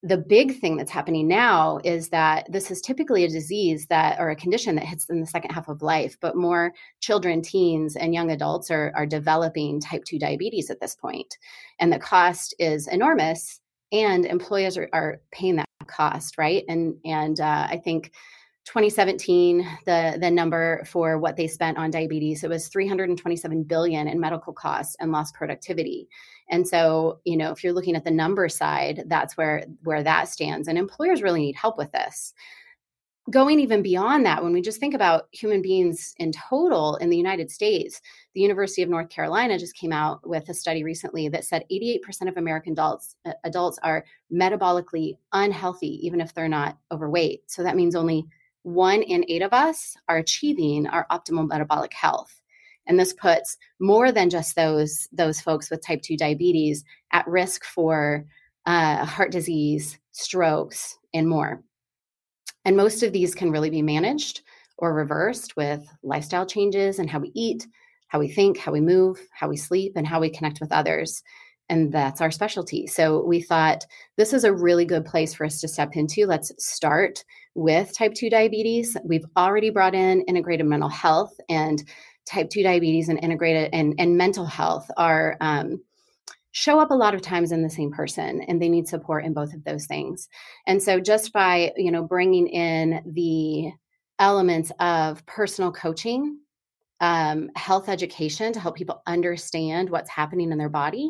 the 0.06 0.18
big 0.18 0.60
thing 0.60 0.76
that's 0.76 0.92
happening 0.92 1.30
now 1.30 1.80
is 1.86 2.10
that 2.10 2.46
this 2.52 2.70
is 2.70 2.82
typically 2.82 3.24
a 3.24 3.30
disease 3.30 3.88
that 3.88 4.20
or 4.20 4.30
a 4.30 4.36
condition 4.36 4.76
that 4.76 4.84
hits 4.84 5.10
in 5.10 5.22
the 5.22 5.26
second 5.26 5.52
half 5.52 5.70
of 5.70 5.82
life 5.82 6.18
but 6.20 6.36
more 6.36 6.74
children 7.00 7.42
teens 7.42 7.96
and 7.96 8.14
young 8.14 8.30
adults 8.30 8.70
are, 8.70 8.92
are 8.98 9.06
developing 9.06 9.80
type 9.80 10.04
2 10.04 10.20
diabetes 10.20 10.70
at 10.70 10.82
this 10.82 10.94
point. 10.94 11.38
And 11.80 11.92
the 11.92 12.00
cost 12.00 12.54
is 12.60 12.90
enormous 12.90 13.62
and 13.94 14.26
employers 14.26 14.78
are, 14.78 14.90
are 14.92 15.22
paying 15.32 15.56
that 15.56 15.70
cost 15.88 16.38
right? 16.38 16.66
And 16.68 16.96
and 17.06 17.40
uh, 17.40 17.68
i 17.70 17.78
think 17.78 18.12
2017 18.66 19.68
the 19.86 20.18
the 20.20 20.32
number 20.32 20.84
for 20.86 21.18
what 21.18 21.36
they 21.36 21.48
spent 21.48 21.78
on 21.78 21.92
diabetes 21.92 22.46
it 22.46 22.50
was 22.50 22.70
327 22.70 23.64
billion 23.64 24.08
in 24.08 24.20
medical 24.20 24.54
costs 24.54 24.96
and 25.00 25.12
lost 25.12 25.36
productivity. 25.36 26.08
And 26.50 26.68
so 26.68 27.20
you 27.26 27.38
know 27.38 27.52
if 27.52 27.64
you're 27.64 27.74
looking 27.74 27.96
at 27.96 28.06
the 28.06 28.12
number 28.12 28.48
side 28.50 29.04
that's 29.08 29.36
where 29.38 29.64
where 29.84 30.04
that 30.04 30.30
stands. 30.30 30.68
And 30.68 30.78
employers 30.78 31.22
really 31.22 31.42
need 31.42 31.56
help 31.56 31.78
with 31.78 31.92
this 31.92 32.34
going 33.32 33.60
even 33.60 33.82
beyond 33.82 34.26
that 34.26 34.44
when 34.44 34.52
we 34.52 34.62
just 34.62 34.80
think 34.80 34.94
about 34.94 35.28
human 35.32 35.62
beings 35.62 36.14
in 36.18 36.32
total 36.32 36.98
in 36.98 37.10
the 37.10 37.18
united 37.18 37.50
states 37.50 38.02
the 38.34 38.42
university 38.42 38.82
of 38.82 38.90
north 38.90 39.10
carolina 39.10 39.58
just 39.58 39.76
came 39.78 39.94
out 39.94 40.20
with 40.28 40.50
a 40.50 40.54
study 40.54 40.84
recently 40.84 41.30
that 41.30 41.46
said 41.46 41.64
88% 41.72 42.28
of 42.28 42.38
american 42.38 42.74
adults 42.74 43.16
uh, 43.26 43.32
adults 43.46 43.80
are 43.82 44.04
metabolically 44.32 45.18
unhealthy 45.32 46.06
even 46.06 46.20
if 46.20 46.34
they're 46.34 46.50
not 46.50 46.78
overweight 46.92 47.44
so 47.48 47.64
that 47.64 47.78
means 47.78 47.96
only 47.96 48.26
one 48.64 49.02
in 49.02 49.26
eight 49.28 49.42
of 49.42 49.54
us 49.54 49.96
are 50.08 50.18
achieving 50.18 50.88
our 50.88 51.06
optimal 51.12 51.48
metabolic 51.48 51.94
health. 51.94 52.42
And 52.88 53.00
this 53.00 53.14
puts 53.14 53.58
more 53.80 54.12
than 54.12 54.30
just 54.30 54.56
those, 54.56 55.08
those 55.12 55.40
folks 55.40 55.70
with 55.70 55.86
type 55.86 56.02
2 56.02 56.18
diabetes 56.18 56.84
at 57.12 57.28
risk 57.28 57.64
for 57.64 58.26
uh, 58.66 59.06
heart 59.06 59.32
disease, 59.32 60.00
strokes, 60.12 60.98
and 61.14 61.28
more. 61.28 61.62
And 62.66 62.78
most 62.78 63.04
of 63.04 63.14
these 63.14 63.36
can 63.36 63.52
really 63.52 63.70
be 63.70 63.82
managed 63.82 64.42
or 64.78 64.94
reversed 64.94 65.56
with 65.56 65.86
lifestyle 66.02 66.46
changes 66.46 67.00
and 67.00 67.10
how 67.10 67.20
we 67.20 67.32
eat, 67.36 67.68
how 68.08 68.20
we 68.20 68.28
think, 68.28 68.58
how 68.58 68.72
we 68.72 68.82
move, 68.82 69.20
how 69.32 69.48
we 69.48 69.58
sleep, 69.58 69.94
and 69.96 70.08
how 70.08 70.20
we 70.20 70.30
connect 70.30 70.60
with 70.60 70.72
others. 70.72 71.24
And 71.70 71.92
that's 71.92 72.22
our 72.22 72.32
specialty. 72.32 72.88
So 72.88 73.24
we 73.26 73.42
thought 73.42 73.86
this 74.18 74.34
is 74.34 74.44
a 74.44 74.54
really 74.54 74.86
good 74.86 75.06
place 75.06 75.34
for 75.34 75.46
us 75.46 75.62
to 75.62 75.68
step 75.68 75.96
into. 75.96 76.26
Let's 76.26 76.52
start 76.58 77.24
with 77.56 77.96
type 77.98 78.14
2 78.14 78.30
diabetes. 78.30 78.98
We've 79.04 79.26
already 79.38 79.70
brought 79.70 79.96
in 79.96 80.22
integrated 80.24 80.66
mental 80.66 80.90
health 80.90 81.34
and 81.50 81.84
type 82.26 82.50
2 82.50 82.64
diabetes 82.64 83.10
and 83.10 83.24
integrated 83.24 83.70
and, 83.74 83.96
and 83.98 84.18
mental 84.18 84.46
health 84.46 84.90
are 84.98 85.38
um, 85.42 85.82
show 86.54 86.80
up 86.80 86.92
a 86.92 86.96
lot 86.96 87.16
of 87.16 87.22
times 87.22 87.52
in 87.52 87.64
the 87.64 87.70
same 87.70 87.92
person 87.92 88.42
and 88.48 88.62
they 88.62 88.70
need 88.70 88.88
support 88.88 89.26
in 89.26 89.34
both 89.34 89.54
of 89.54 89.64
those 89.64 89.86
things 89.88 90.30
and 90.68 90.82
so 90.82 91.00
just 91.00 91.34
by 91.34 91.72
you 91.76 91.92
know 91.92 92.04
bringing 92.04 92.48
in 92.48 93.02
the 93.14 93.72
elements 94.20 94.72
of 94.80 95.26
personal 95.26 95.72
coaching 95.72 96.38
um, 97.02 97.50
health 97.56 97.90
education 97.90 98.54
to 98.54 98.60
help 98.60 98.78
people 98.78 99.02
understand 99.08 99.90
what's 99.90 100.10
happening 100.10 100.52
in 100.52 100.58
their 100.58 100.70
body 100.70 101.10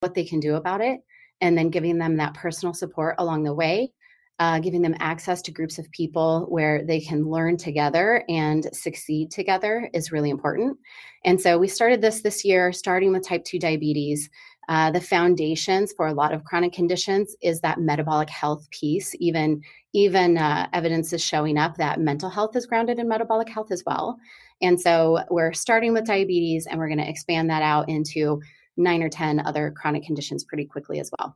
what 0.00 0.14
they 0.14 0.24
can 0.24 0.40
do 0.40 0.56
about 0.56 0.80
it 0.80 1.00
and 1.40 1.56
then 1.56 1.70
giving 1.70 1.98
them 1.98 2.16
that 2.16 2.34
personal 2.34 2.72
support 2.72 3.14
along 3.18 3.44
the 3.44 3.54
way 3.54 3.92
uh, 4.40 4.60
giving 4.60 4.82
them 4.82 4.94
access 5.00 5.42
to 5.42 5.50
groups 5.50 5.78
of 5.78 5.90
people 5.90 6.46
where 6.48 6.84
they 6.84 7.00
can 7.00 7.28
learn 7.28 7.56
together 7.56 8.22
and 8.28 8.68
succeed 8.72 9.30
together 9.30 9.90
is 9.92 10.12
really 10.12 10.30
important. 10.30 10.78
And 11.24 11.40
so 11.40 11.58
we 11.58 11.66
started 11.66 12.00
this 12.00 12.22
this 12.22 12.44
year, 12.44 12.72
starting 12.72 13.12
with 13.12 13.26
type 13.26 13.44
2 13.44 13.58
diabetes. 13.58 14.30
Uh, 14.68 14.90
the 14.90 15.00
foundations 15.00 15.94
for 15.94 16.06
a 16.06 16.12
lot 16.12 16.32
of 16.32 16.44
chronic 16.44 16.72
conditions 16.72 17.34
is 17.40 17.60
that 17.60 17.80
metabolic 17.80 18.28
health 18.28 18.68
piece. 18.70 19.14
Even 19.18 19.62
even 19.94 20.36
uh, 20.36 20.68
evidence 20.74 21.12
is 21.12 21.24
showing 21.24 21.56
up 21.56 21.76
that 21.78 21.98
mental 21.98 22.28
health 22.28 22.54
is 22.54 22.66
grounded 22.66 22.98
in 22.98 23.08
metabolic 23.08 23.48
health 23.48 23.72
as 23.72 23.82
well. 23.86 24.18
And 24.60 24.78
so 24.78 25.20
we're 25.30 25.54
starting 25.54 25.94
with 25.94 26.04
diabetes, 26.04 26.66
and 26.66 26.78
we're 26.78 26.88
going 26.88 26.98
to 26.98 27.08
expand 27.08 27.48
that 27.48 27.62
out 27.62 27.88
into 27.88 28.40
nine 28.76 29.02
or 29.02 29.08
ten 29.08 29.40
other 29.40 29.70
chronic 29.70 30.04
conditions 30.04 30.44
pretty 30.44 30.66
quickly 30.66 31.00
as 31.00 31.10
well. 31.18 31.34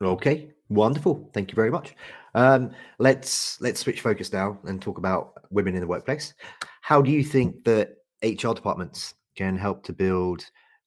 Okay, 0.00 0.50
wonderful. 0.68 1.28
Thank 1.34 1.50
you 1.50 1.56
very 1.56 1.70
much. 1.70 1.94
Um, 2.34 2.70
let's 2.98 3.60
let's 3.60 3.80
switch 3.80 4.00
focus 4.00 4.32
now 4.32 4.58
and 4.64 4.80
talk 4.80 4.96
about 4.96 5.34
women 5.50 5.74
in 5.74 5.80
the 5.80 5.86
workplace. 5.86 6.34
How 6.80 7.02
do 7.02 7.10
you 7.10 7.22
think 7.22 7.64
that 7.64 7.96
HR 8.22 8.54
departments 8.54 9.14
can 9.36 9.56
help 9.58 9.84
to 9.84 9.92
build 9.92 10.44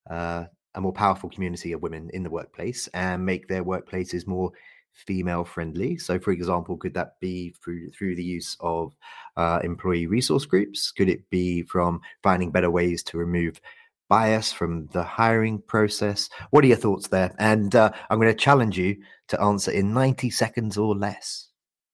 uh, 0.10 0.46
a 0.76 0.82
more 0.82 0.94
powerful 0.94 1.30
community 1.30 1.74
of 1.74 1.82
women 1.82 2.10
in 2.14 2.24
the 2.24 2.30
workplace 2.30 2.88
and 2.94 3.26
make 3.26 3.48
their 3.48 3.64
workplaces 3.64 4.28
more 4.28 4.52
female 4.94 5.44
friendly? 5.44 5.98
So, 5.98 6.20
for 6.20 6.32
example, 6.32 6.78
could 6.78 6.94
that 6.94 7.20
be 7.20 7.56
through 7.64 7.90
through 7.92 8.16
the 8.16 8.24
use 8.24 8.58
of 8.60 8.96
uh, 9.38 9.60
employee 9.64 10.08
resource 10.08 10.46
groups? 10.46 10.92
Could 10.92 11.10
it 11.10 11.30
be 11.30 11.64
from 11.64 12.02
finding 12.24 12.52
better 12.52 12.72
ways 12.72 13.04
to 13.04 13.18
remove 13.18 13.60
bias 14.10 14.52
from 14.52 14.88
the 14.88 15.04
hiring 15.04 15.62
process? 15.62 16.30
What 16.50 16.64
are 16.66 16.68
your 16.68 16.78
thoughts 16.78 17.08
there? 17.08 17.34
And 17.40 17.74
uh, 17.76 17.92
I'm 18.10 18.20
going 18.20 18.34
to 18.34 18.38
challenge 18.38 18.78
you 18.78 18.98
to 19.30 19.42
answer 19.42 19.72
in 19.72 19.94
90 19.94 20.30
seconds 20.30 20.78
or 20.78 20.96
less. 20.96 21.51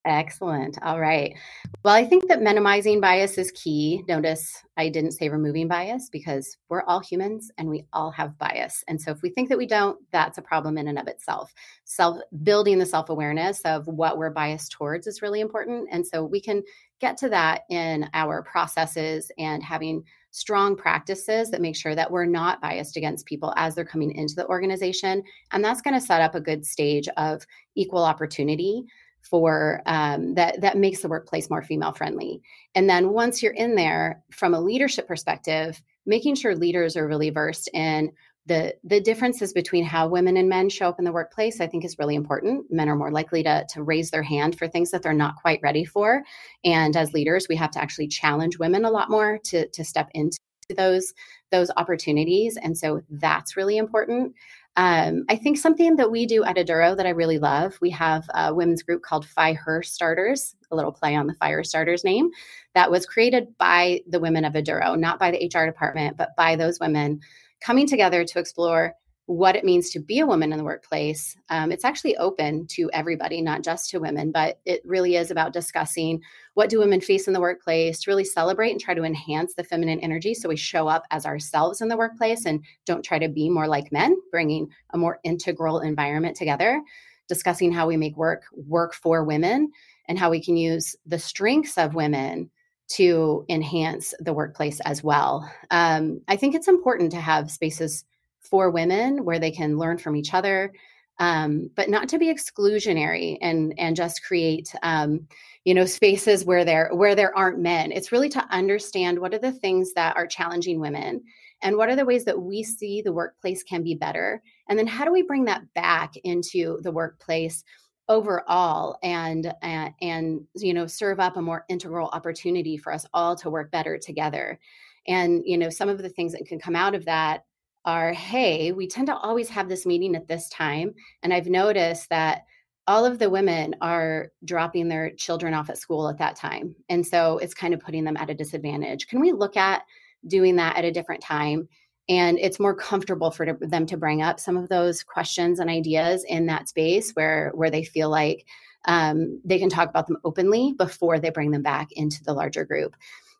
Excellent. 0.07 0.77
All 0.83 1.01
right. 1.01 1.35
Well, 1.83 1.93
I 1.93 2.05
think 2.05 2.29
that 2.29 2.41
minimizing 2.41 3.01
bias 3.01 3.37
is 3.37 3.51
key. 3.51 4.05
Notice 4.07 4.63
I 4.77 4.87
didn't 4.87 5.11
say 5.11 5.27
removing 5.27 5.67
bias 5.67 6.09
because 6.09 6.55
we're 6.69 6.83
all 6.83 7.01
humans 7.01 7.51
and 7.57 7.67
we 7.67 7.83
all 7.91 8.09
have 8.11 8.37
bias. 8.37 8.85
And 8.87 9.01
so 9.01 9.11
if 9.11 9.21
we 9.21 9.29
think 9.29 9.49
that 9.49 9.57
we 9.57 9.67
don't, 9.67 9.99
that's 10.13 10.37
a 10.37 10.41
problem 10.41 10.77
in 10.77 10.87
and 10.87 10.97
of 10.97 11.07
itself. 11.07 11.53
Self 11.83 12.19
building 12.43 12.79
the 12.79 12.85
self-awareness 12.85 13.59
of 13.65 13.85
what 13.87 14.17
we're 14.17 14.29
biased 14.29 14.71
towards 14.71 15.07
is 15.07 15.21
really 15.21 15.41
important. 15.41 15.89
And 15.91 16.07
so 16.07 16.23
we 16.23 16.39
can 16.39 16.63
get 17.01 17.17
to 17.17 17.29
that 17.29 17.63
in 17.69 18.09
our 18.13 18.43
processes 18.43 19.29
and 19.37 19.61
having 19.61 20.03
strong 20.31 20.77
practices 20.77 21.51
that 21.51 21.61
make 21.61 21.75
sure 21.75 21.95
that 21.95 22.09
we're 22.09 22.25
not 22.25 22.61
biased 22.61 22.95
against 22.95 23.25
people 23.25 23.53
as 23.57 23.75
they're 23.75 23.83
coming 23.83 24.13
into 24.13 24.35
the 24.35 24.47
organization. 24.47 25.21
And 25.51 25.61
that's 25.61 25.81
going 25.81 25.99
to 25.99 26.05
set 26.05 26.21
up 26.21 26.33
a 26.33 26.39
good 26.39 26.65
stage 26.65 27.09
of 27.17 27.45
equal 27.75 28.05
opportunity 28.05 28.85
for 29.29 29.81
um, 29.85 30.35
that 30.35 30.61
that 30.61 30.77
makes 30.77 31.01
the 31.01 31.09
workplace 31.09 31.49
more 31.49 31.61
female 31.61 31.91
friendly. 31.91 32.41
And 32.75 32.89
then 32.89 33.09
once 33.09 33.43
you're 33.43 33.53
in 33.53 33.75
there 33.75 34.23
from 34.31 34.53
a 34.53 34.61
leadership 34.61 35.07
perspective 35.07 35.81
making 36.07 36.35
sure 36.35 36.55
leaders 36.55 36.95
are 36.95 37.07
really 37.07 37.29
versed 37.29 37.69
in 37.73 38.11
the 38.47 38.73
the 38.85 39.01
differences 39.01 39.53
between 39.53 39.83
how 39.83 40.07
women 40.07 40.37
and 40.37 40.49
men 40.49 40.69
show 40.69 40.87
up 40.87 40.99
in 40.99 41.05
the 41.05 41.11
workplace 41.11 41.59
i 41.59 41.67
think 41.67 41.83
is 41.83 41.99
really 41.99 42.15
important. 42.15 42.65
Men 42.71 42.89
are 42.89 42.95
more 42.95 43.11
likely 43.11 43.43
to 43.43 43.65
to 43.69 43.83
raise 43.83 44.09
their 44.09 44.23
hand 44.23 44.57
for 44.57 44.67
things 44.67 44.89
that 44.91 45.03
they're 45.03 45.13
not 45.13 45.35
quite 45.35 45.59
ready 45.61 45.85
for. 45.85 46.23
And 46.63 46.95
as 46.95 47.13
leaders 47.13 47.47
we 47.47 47.57
have 47.57 47.71
to 47.71 47.81
actually 47.81 48.07
challenge 48.07 48.57
women 48.57 48.85
a 48.85 48.91
lot 48.91 49.09
more 49.09 49.37
to 49.45 49.67
to 49.67 49.83
step 49.83 50.09
into 50.13 50.37
those 50.75 51.13
those 51.51 51.71
opportunities. 51.77 52.57
And 52.57 52.77
so 52.77 53.01
that's 53.09 53.55
really 53.55 53.77
important 53.77 54.33
um, 54.77 55.25
I 55.27 55.35
think 55.35 55.57
something 55.57 55.95
that 55.95 56.11
we 56.11 56.27
do 56.27 56.43
at 56.43 56.55
Aduro 56.55 56.95
that 56.95 57.07
I 57.07 57.09
really 57.09 57.39
love, 57.39 57.77
we 57.81 57.89
have 57.89 58.29
a 58.35 58.53
women's 58.53 58.83
group 58.83 59.01
called 59.01 59.25
Fire 59.25 59.81
Starters, 59.81 60.55
a 60.71 60.75
little 60.75 60.91
play 60.91 61.15
on 61.15 61.25
the 61.25 61.33
Fire 61.33 61.63
Starters 61.63 62.03
name, 62.03 62.29
that 62.75 62.91
was 62.91 63.07
created 63.07 63.57
by 63.57 64.01
the 64.07 64.19
women 64.19 64.45
of 64.45 64.53
Aduro, 64.53 64.95
not 64.97 65.17
by 65.17 65.31
the 65.31 65.51
HR 65.51 65.65
department, 65.65 66.15
but 66.15 66.35
by 66.37 66.55
those 66.55 66.79
women 66.79 67.19
coming 67.59 67.87
together 67.87 68.23
to 68.23 68.37
explore 68.37 68.93
what 69.27 69.57
it 69.57 69.65
means 69.65 69.89
to 69.89 69.99
be 69.99 70.19
a 70.19 70.25
woman 70.25 70.53
in 70.53 70.57
the 70.57 70.63
workplace. 70.63 71.35
Um, 71.49 71.69
it's 71.69 71.83
actually 71.83 72.15
open 72.15 72.65
to 72.67 72.89
everybody, 72.93 73.41
not 73.41 73.61
just 73.61 73.89
to 73.89 73.99
women, 73.99 74.31
but 74.31 74.59
it 74.65 74.81
really 74.85 75.17
is 75.17 75.31
about 75.31 75.51
discussing 75.51 76.21
what 76.53 76.69
do 76.69 76.79
women 76.79 77.01
face 77.01 77.27
in 77.27 77.33
the 77.33 77.41
workplace 77.41 77.99
to 78.01 78.09
really 78.09 78.23
celebrate 78.23 78.71
and 78.71 78.79
try 78.79 78.93
to 78.93 79.03
enhance 79.03 79.53
the 79.53 79.65
feminine 79.65 79.99
energy 79.99 80.33
so 80.33 80.47
we 80.47 80.55
show 80.55 80.87
up 80.87 81.03
as 81.11 81.25
ourselves 81.25 81.81
in 81.81 81.89
the 81.89 81.97
workplace 81.97 82.45
and 82.45 82.63
don't 82.85 83.03
try 83.03 83.19
to 83.19 83.27
be 83.27 83.49
more 83.49 83.67
like 83.67 83.91
men, 83.91 84.15
bringing 84.31 84.69
a 84.91 84.97
more 84.97 85.19
integral 85.25 85.81
environment 85.81 86.37
together, 86.37 86.81
discussing 87.27 87.73
how 87.73 87.85
we 87.85 87.97
make 87.97 88.15
work 88.15 88.43
work 88.55 88.93
for 88.93 89.25
women 89.25 89.69
and 90.07 90.17
how 90.17 90.29
we 90.29 90.41
can 90.41 90.55
use 90.55 90.95
the 91.05 91.19
strengths 91.19 91.77
of 91.77 91.95
women 91.95 92.49
to 92.87 93.43
enhance 93.49 94.13
the 94.19 94.31
workplace 94.31 94.79
as 94.85 95.03
well. 95.03 95.51
Um, 95.69 96.21
I 96.29 96.37
think 96.37 96.55
it's 96.55 96.69
important 96.69 97.11
to 97.11 97.19
have 97.19 97.51
spaces 97.51 98.05
for 98.49 98.71
women 98.71 99.23
where 99.23 99.39
they 99.39 99.51
can 99.51 99.77
learn 99.77 99.97
from 99.97 100.15
each 100.15 100.33
other 100.33 100.71
um, 101.19 101.69
but 101.75 101.89
not 101.89 102.09
to 102.09 102.19
be 102.19 102.33
exclusionary 102.33 103.37
and 103.41 103.73
and 103.77 103.95
just 103.95 104.23
create 104.23 104.73
um, 104.83 105.27
you 105.65 105.73
know 105.73 105.85
spaces 105.85 106.45
where 106.45 106.63
there 106.63 106.89
where 106.93 107.15
there 107.15 107.35
aren't 107.35 107.59
men. 107.59 107.91
It's 107.91 108.11
really 108.11 108.29
to 108.29 108.45
understand 108.51 109.19
what 109.19 109.33
are 109.33 109.39
the 109.39 109.51
things 109.51 109.93
that 109.93 110.15
are 110.15 110.27
challenging 110.27 110.79
women 110.79 111.23
and 111.63 111.75
what 111.75 111.89
are 111.89 111.95
the 111.95 112.05
ways 112.05 112.23
that 112.25 112.39
we 112.39 112.61
see 112.63 113.01
the 113.01 113.13
workplace 113.13 113.63
can 113.63 113.83
be 113.83 113.95
better. 113.95 114.43
And 114.69 114.77
then 114.77 114.85
how 114.85 115.05
do 115.05 115.11
we 115.11 115.23
bring 115.23 115.45
that 115.45 115.73
back 115.73 116.13
into 116.23 116.79
the 116.83 116.91
workplace 116.91 117.63
overall 118.09 118.97
and 119.01 119.47
uh, 119.63 119.89
and 120.01 120.41
you 120.55 120.73
know 120.73 120.85
serve 120.85 121.19
up 121.19 121.35
a 121.35 121.41
more 121.41 121.65
integral 121.67 122.09
opportunity 122.09 122.77
for 122.77 122.93
us 122.93 123.05
all 123.13 123.35
to 123.37 123.49
work 123.49 123.71
better 123.71 123.97
together? 123.97 124.59
And 125.07 125.41
you 125.45 125.57
know 125.57 125.71
some 125.71 125.89
of 125.89 125.97
the 125.97 126.09
things 126.09 126.33
that 126.33 126.45
can 126.45 126.59
come 126.59 126.75
out 126.75 126.93
of 126.93 127.05
that 127.05 127.45
are 127.87 128.13
hey 128.13 128.71
we 128.71 128.87
tend 128.87 129.07
to 129.07 129.17
always 129.17 129.49
have 129.49 129.67
this 129.67 129.85
meeting 129.85 130.15
at 130.15 130.27
this 130.27 130.47
time 130.49 130.93
and 131.23 131.33
i've 131.33 131.47
noticed 131.47 132.07
that 132.09 132.43
all 132.85 133.03
of 133.05 133.19
the 133.19 133.29
women 133.29 133.75
are 133.81 134.31
dropping 134.45 134.87
their 134.87 135.11
children 135.15 135.53
off 135.53 135.69
at 135.69 135.77
school 135.77 136.07
at 136.07 136.19
that 136.19 136.35
time 136.35 136.75
and 136.89 137.05
so 137.05 137.37
it's 137.39 137.53
kind 137.53 137.73
of 137.73 137.79
putting 137.79 138.03
them 138.03 138.17
at 138.17 138.29
a 138.29 138.35
disadvantage. 138.35 139.07
Can 139.07 139.19
we 139.19 139.31
look 139.31 139.57
at 139.57 139.83
doing 140.27 140.55
that 140.57 140.77
at 140.77 140.85
a 140.85 140.91
different 140.91 141.21
time? 141.21 141.67
And 142.09 142.39
it's 142.39 142.59
more 142.59 142.73
comfortable 142.75 143.31
for 143.31 143.57
them 143.59 143.85
to 143.85 143.97
bring 143.97 144.21
up 144.21 144.39
some 144.39 144.55
of 144.55 144.69
those 144.69 145.03
questions 145.03 145.59
and 145.59 145.69
ideas 145.69 146.23
in 146.27 146.45
that 146.45 146.69
space 146.69 147.11
where 147.11 147.51
where 147.53 147.69
they 147.69 147.83
feel 147.83 148.09
like 148.09 148.45
um, 148.85 149.41
they 149.43 149.59
can 149.59 149.69
talk 149.69 149.89
about 149.89 150.07
them 150.07 150.17
openly 150.23 150.73
before 150.77 151.19
they 151.19 151.29
bring 151.29 151.51
them 151.51 151.63
back 151.63 151.91
into 151.91 152.23
the 152.23 152.33
larger 152.33 152.63
group. 152.63 152.95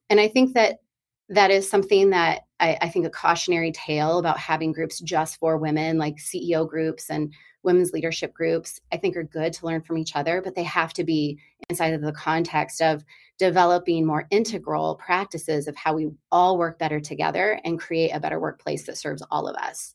And 0.10 0.20
i 0.20 0.27
think 0.27 0.54
that 0.54 0.80
that 1.29 1.51
is 1.51 1.69
something 1.69 2.12
that 2.12 2.43
I, 2.60 2.77
I 2.81 2.89
think 2.89 3.05
a 3.05 3.10
cautionary 3.10 3.72
tale 3.72 4.17
about 4.17 4.39
having 4.39 4.72
groups 4.72 5.00
just 5.00 5.38
for 5.39 5.57
women 5.57 5.98
like 5.98 6.17
ceo 6.17 6.67
groups 6.67 7.10
and 7.10 7.34
women's 7.63 7.91
leadership 7.91 8.34
groups 8.34 8.79
i 8.91 8.98
think 8.98 9.15
are 9.15 9.24
good 9.24 9.53
to 9.53 9.65
learn 9.65 9.81
from 9.81 9.98
each 9.98 10.15
other 10.15 10.41
but 10.41 10.55
they 10.55 10.63
have 10.63 10.93
to 10.93 11.03
be 11.03 11.38
inside 11.69 11.93
of 11.93 12.01
the 12.01 12.13
context 12.13 12.81
of 12.81 13.03
developing 13.38 14.05
more 14.05 14.25
integral 14.31 14.96
practices 14.96 15.67
of 15.67 15.75
how 15.75 15.93
we 15.93 16.10
all 16.31 16.57
work 16.57 16.79
better 16.79 17.00
together 17.00 17.60
and 17.63 17.79
create 17.79 18.10
a 18.10 18.19
better 18.19 18.39
workplace 18.39 18.86
that 18.86 18.98
serves 18.98 19.22
all 19.29 19.48
of 19.48 19.55
us. 19.57 19.93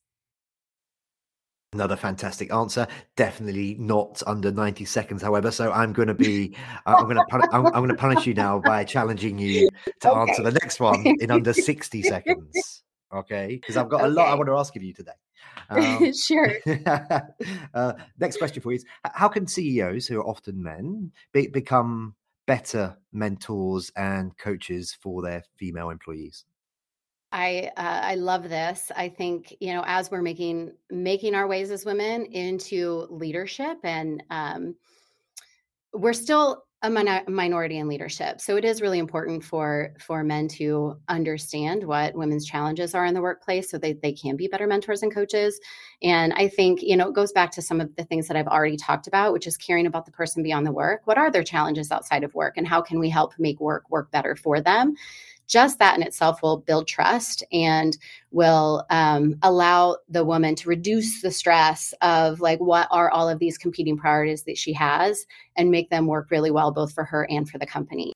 Another 1.72 1.96
fantastic 1.96 2.52
answer. 2.52 2.86
Definitely 3.16 3.76
not 3.78 4.22
under 4.26 4.52
90 4.52 4.84
seconds, 4.84 5.22
however. 5.22 5.50
So 5.50 5.72
I'm 5.72 5.94
going 5.94 6.08
to 6.08 6.14
be, 6.14 6.54
uh, 6.86 6.96
I'm 6.98 7.04
going 7.04 7.16
to, 7.16 7.24
pun- 7.24 7.48
I'm, 7.50 7.66
I'm, 7.66 7.72
going 7.72 7.88
to 7.88 7.94
punish 7.94 8.26
you 8.26 8.34
now 8.34 8.58
by 8.58 8.84
challenging 8.84 9.38
you 9.38 9.70
to 10.00 10.10
okay. 10.10 10.20
answer 10.20 10.42
the 10.42 10.52
next 10.52 10.80
one 10.80 11.06
in 11.20 11.30
under 11.30 11.52
60 11.52 12.02
seconds. 12.02 12.82
Okay, 13.14 13.56
because 13.56 13.76
I've 13.76 13.90
got 13.90 14.00
okay. 14.00 14.08
a 14.08 14.10
lot 14.10 14.28
I 14.28 14.34
want 14.36 14.46
to 14.46 14.56
ask 14.56 14.74
of 14.74 14.82
you 14.82 14.94
today. 14.94 15.12
Um, 15.68 16.12
sure. 16.14 16.56
uh, 17.74 17.92
next 18.18 18.38
question 18.38 18.62
for 18.62 18.72
you 18.72 18.76
is: 18.76 18.86
How 19.04 19.28
can 19.28 19.46
CEOs, 19.46 20.06
who 20.06 20.18
are 20.18 20.26
often 20.26 20.62
men, 20.62 21.12
be- 21.30 21.48
become 21.48 22.14
better 22.46 22.96
mentors 23.12 23.92
and 23.96 24.36
coaches 24.38 24.96
for 24.98 25.20
their 25.20 25.44
female 25.58 25.90
employees? 25.90 26.46
I 27.32 27.70
uh, 27.76 28.00
I 28.02 28.14
love 28.16 28.48
this. 28.48 28.92
I 28.94 29.08
think 29.08 29.56
you 29.60 29.72
know 29.72 29.82
as 29.86 30.10
we're 30.10 30.22
making 30.22 30.72
making 30.90 31.34
our 31.34 31.48
ways 31.48 31.70
as 31.70 31.84
women 31.84 32.26
into 32.26 33.06
leadership, 33.10 33.78
and 33.82 34.22
um, 34.30 34.76
we're 35.92 36.12
still 36.12 36.64
a 36.84 36.90
min- 36.90 37.24
minority 37.28 37.78
in 37.78 37.86
leadership. 37.86 38.40
So 38.40 38.56
it 38.56 38.64
is 38.64 38.82
really 38.82 38.98
important 38.98 39.44
for 39.44 39.94
for 40.00 40.24
men 40.24 40.48
to 40.48 40.96
understand 41.08 41.84
what 41.84 42.14
women's 42.14 42.44
challenges 42.44 42.94
are 42.94 43.06
in 43.06 43.14
the 43.14 43.22
workplace 43.22 43.70
so 43.70 43.78
they, 43.78 43.92
they 43.92 44.12
can 44.12 44.36
be 44.36 44.48
better 44.48 44.66
mentors 44.66 45.02
and 45.02 45.14
coaches. 45.14 45.60
And 46.02 46.32
I 46.32 46.48
think, 46.48 46.82
you 46.82 46.96
know, 46.96 47.08
it 47.08 47.14
goes 47.14 47.30
back 47.32 47.52
to 47.52 47.62
some 47.62 47.80
of 47.80 47.94
the 47.96 48.04
things 48.04 48.26
that 48.26 48.36
I've 48.36 48.48
already 48.48 48.76
talked 48.76 49.06
about, 49.06 49.32
which 49.32 49.46
is 49.46 49.56
caring 49.56 49.86
about 49.86 50.06
the 50.06 50.12
person 50.12 50.42
beyond 50.42 50.66
the 50.66 50.72
work. 50.72 51.02
What 51.04 51.18
are 51.18 51.30
their 51.30 51.44
challenges 51.44 51.92
outside 51.92 52.24
of 52.24 52.34
work 52.34 52.56
and 52.56 52.66
how 52.66 52.82
can 52.82 52.98
we 52.98 53.08
help 53.08 53.32
make 53.38 53.60
work 53.60 53.88
work 53.88 54.10
better 54.10 54.34
for 54.34 54.60
them? 54.60 54.94
Just 55.46 55.78
that 55.78 55.96
in 55.96 56.02
itself 56.02 56.42
will 56.42 56.58
build 56.58 56.86
trust 56.86 57.44
and 57.52 57.96
will 58.30 58.84
um, 58.90 59.34
allow 59.42 59.96
the 60.08 60.24
woman 60.24 60.54
to 60.56 60.68
reduce 60.68 61.22
the 61.22 61.30
stress 61.30 61.92
of 62.00 62.40
like 62.40 62.58
what 62.60 62.88
are 62.90 63.10
all 63.10 63.28
of 63.28 63.38
these 63.38 63.58
competing 63.58 63.96
priorities 63.96 64.44
that 64.44 64.58
she 64.58 64.72
has 64.72 65.26
and 65.56 65.70
make 65.70 65.90
them 65.90 66.06
work 66.06 66.30
really 66.30 66.50
well 66.50 66.70
both 66.70 66.92
for 66.92 67.04
her 67.04 67.26
and 67.30 67.48
for 67.48 67.58
the 67.58 67.66
company. 67.66 68.12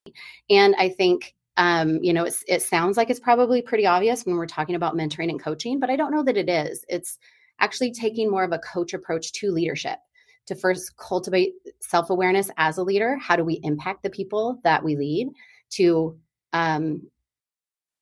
And 0.51 0.75
i 0.79 0.89
think 0.89 1.35
um, 1.59 1.99
you 2.03 2.13
know 2.13 2.27
it 2.27 2.63
sounds 2.63 2.97
like 2.97 3.09
it's 3.09 3.21
probably 3.21 3.63
pretty 3.63 3.87
obvious 3.87 4.25
when 4.25 4.37
we're 4.37 4.47
talking 4.47 4.75
about 4.75 4.95
mentoring 4.95 5.31
and 5.31 5.43
coaching 5.43 5.81
but 5.81 5.89
i 5.89 5.97
don't 5.97 6.13
know 6.13 6.23
that 6.23 6.37
it 6.37 6.49
is. 6.49 6.85
It's 6.89 7.19
actually 7.61 7.93
taking 7.93 8.31
more 8.31 8.45
of 8.45 8.53
a 8.53 8.59
coach 8.59 8.93
approach 8.93 9.33
to 9.33 9.51
leadership 9.51 9.99
to 10.47 10.55
first 10.55 10.97
cultivate 10.97 11.55
self-awareness 11.81 12.51
as 12.57 12.79
a 12.79 12.83
leader. 12.83 13.17
How 13.17 13.37
do 13.37 13.45
we 13.45 13.61
impact 13.63 14.03
the 14.03 14.11
people 14.11 14.61
that 14.63 14.83
we 14.83 14.97
lead 14.97 15.29
to 15.71 16.17
um, 16.53 17.03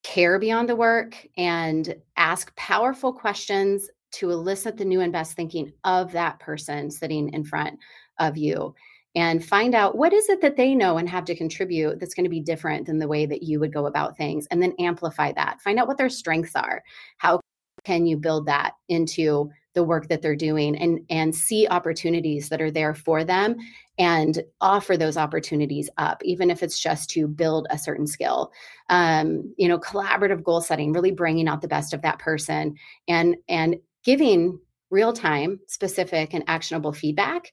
care 0.04 0.38
beyond 0.38 0.68
the 0.68 0.76
work 0.76 1.26
and 1.36 1.96
ask 2.16 2.54
powerful 2.54 3.12
questions 3.12 3.88
to 4.12 4.30
elicit 4.30 4.76
the 4.76 4.84
new 4.84 5.00
and 5.00 5.12
best 5.12 5.32
thinking 5.34 5.72
of 5.82 6.12
that 6.12 6.38
person 6.38 6.88
sitting 6.90 7.32
in 7.32 7.42
front 7.42 7.76
of 8.20 8.36
you 8.36 8.72
and 9.16 9.44
find 9.44 9.74
out 9.74 9.96
what 9.96 10.12
is 10.12 10.28
it 10.28 10.40
that 10.40 10.56
they 10.56 10.74
know 10.74 10.98
and 10.98 11.08
have 11.08 11.24
to 11.24 11.34
contribute 11.34 11.98
that's 11.98 12.14
going 12.14 12.24
to 12.24 12.30
be 12.30 12.40
different 12.40 12.86
than 12.86 12.98
the 12.98 13.08
way 13.08 13.26
that 13.26 13.42
you 13.42 13.58
would 13.58 13.72
go 13.72 13.86
about 13.86 14.16
things 14.16 14.46
and 14.50 14.62
then 14.62 14.74
amplify 14.78 15.32
that. 15.32 15.60
Find 15.60 15.78
out 15.78 15.88
what 15.88 15.98
their 15.98 16.08
strengths 16.08 16.54
are. 16.54 16.82
How 17.18 17.40
can 17.84 18.06
you 18.06 18.16
build 18.16 18.46
that 18.46 18.74
into 18.88 19.50
the 19.74 19.84
work 19.84 20.08
that 20.08 20.22
they're 20.22 20.36
doing 20.36 20.76
and 20.76 21.00
and 21.10 21.34
see 21.34 21.66
opportunities 21.68 22.48
that 22.48 22.60
are 22.60 22.70
there 22.70 22.94
for 22.94 23.24
them 23.24 23.56
and 23.98 24.42
offer 24.60 24.96
those 24.96 25.16
opportunities 25.16 25.88
up 25.98 26.22
even 26.24 26.50
if 26.50 26.62
it's 26.62 26.78
just 26.78 27.10
to 27.10 27.28
build 27.28 27.66
a 27.70 27.78
certain 27.78 28.06
skill. 28.06 28.50
Um, 28.90 29.54
you 29.56 29.68
know 29.68 29.78
collaborative 29.78 30.42
goal 30.42 30.60
setting 30.60 30.92
really 30.92 31.12
bringing 31.12 31.48
out 31.48 31.60
the 31.60 31.68
best 31.68 31.94
of 31.94 32.02
that 32.02 32.18
person 32.18 32.76
and 33.08 33.36
and 33.48 33.76
giving 34.04 34.58
real 34.90 35.12
time 35.12 35.60
specific 35.66 36.34
and 36.34 36.44
actionable 36.46 36.92
feedback 36.92 37.52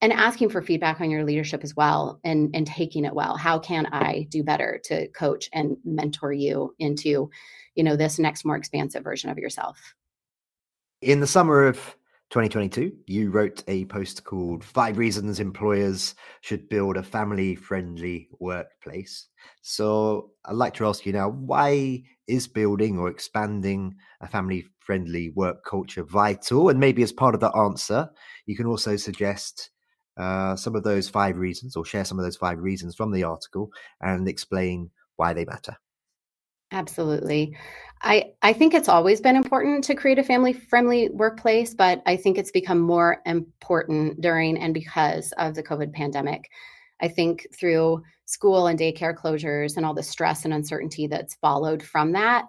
and 0.00 0.12
asking 0.12 0.48
for 0.48 0.62
feedback 0.62 1.00
on 1.00 1.10
your 1.10 1.24
leadership 1.24 1.62
as 1.62 1.76
well 1.76 2.20
and 2.24 2.50
and 2.54 2.66
taking 2.66 3.04
it 3.04 3.14
well. 3.14 3.36
How 3.36 3.58
can 3.58 3.86
i 3.86 4.26
do 4.30 4.42
better 4.42 4.80
to 4.84 5.08
coach 5.08 5.48
and 5.52 5.76
mentor 5.84 6.32
you 6.32 6.74
into 6.78 7.30
you 7.74 7.84
know 7.84 7.96
this 7.96 8.18
next 8.18 8.44
more 8.44 8.56
expansive 8.56 9.04
version 9.04 9.30
of 9.30 9.38
yourself? 9.38 9.94
In 11.02 11.20
the 11.20 11.26
summer 11.26 11.66
of 11.66 11.96
2022, 12.30 12.92
you 13.08 13.28
wrote 13.32 13.64
a 13.66 13.84
post 13.86 14.22
called 14.22 14.62
Five 14.62 14.98
Reasons 14.98 15.40
Employers 15.40 16.14
Should 16.42 16.68
Build 16.68 16.96
a 16.96 17.02
Family 17.02 17.56
Friendly 17.56 18.28
Workplace. 18.38 19.26
So 19.62 20.30
I'd 20.44 20.54
like 20.54 20.74
to 20.74 20.86
ask 20.86 21.04
you 21.04 21.12
now 21.12 21.30
why 21.30 22.04
is 22.28 22.46
building 22.46 22.98
or 22.98 23.08
expanding 23.08 23.96
a 24.20 24.28
family 24.28 24.64
friendly 24.78 25.30
work 25.30 25.64
culture 25.64 26.04
vital? 26.04 26.68
And 26.68 26.78
maybe 26.78 27.02
as 27.02 27.10
part 27.10 27.34
of 27.34 27.40
that 27.40 27.56
answer, 27.56 28.08
you 28.46 28.56
can 28.56 28.66
also 28.66 28.94
suggest 28.94 29.70
uh, 30.16 30.54
some 30.54 30.76
of 30.76 30.84
those 30.84 31.08
five 31.08 31.36
reasons 31.36 31.74
or 31.74 31.84
share 31.84 32.04
some 32.04 32.20
of 32.20 32.24
those 32.24 32.36
five 32.36 32.60
reasons 32.60 32.94
from 32.94 33.10
the 33.10 33.24
article 33.24 33.70
and 34.00 34.28
explain 34.28 34.90
why 35.16 35.32
they 35.32 35.44
matter. 35.46 35.76
Absolutely. 36.72 37.56
I, 38.02 38.32
I 38.42 38.52
think 38.52 38.72
it's 38.72 38.88
always 38.88 39.20
been 39.20 39.36
important 39.36 39.84
to 39.84 39.94
create 39.94 40.18
a 40.18 40.22
family 40.22 40.52
friendly 40.52 41.10
workplace, 41.10 41.74
but 41.74 42.02
I 42.06 42.16
think 42.16 42.38
it's 42.38 42.50
become 42.50 42.78
more 42.78 43.20
important 43.26 44.20
during 44.20 44.56
and 44.56 44.72
because 44.72 45.32
of 45.32 45.54
the 45.54 45.62
COVID 45.62 45.92
pandemic. 45.92 46.48
I 47.02 47.08
think 47.08 47.46
through 47.58 48.02
school 48.24 48.68
and 48.68 48.78
daycare 48.78 49.14
closures 49.14 49.76
and 49.76 49.84
all 49.84 49.94
the 49.94 50.02
stress 50.02 50.44
and 50.44 50.54
uncertainty 50.54 51.08
that's 51.08 51.34
followed 51.36 51.82
from 51.82 52.12
that, 52.12 52.44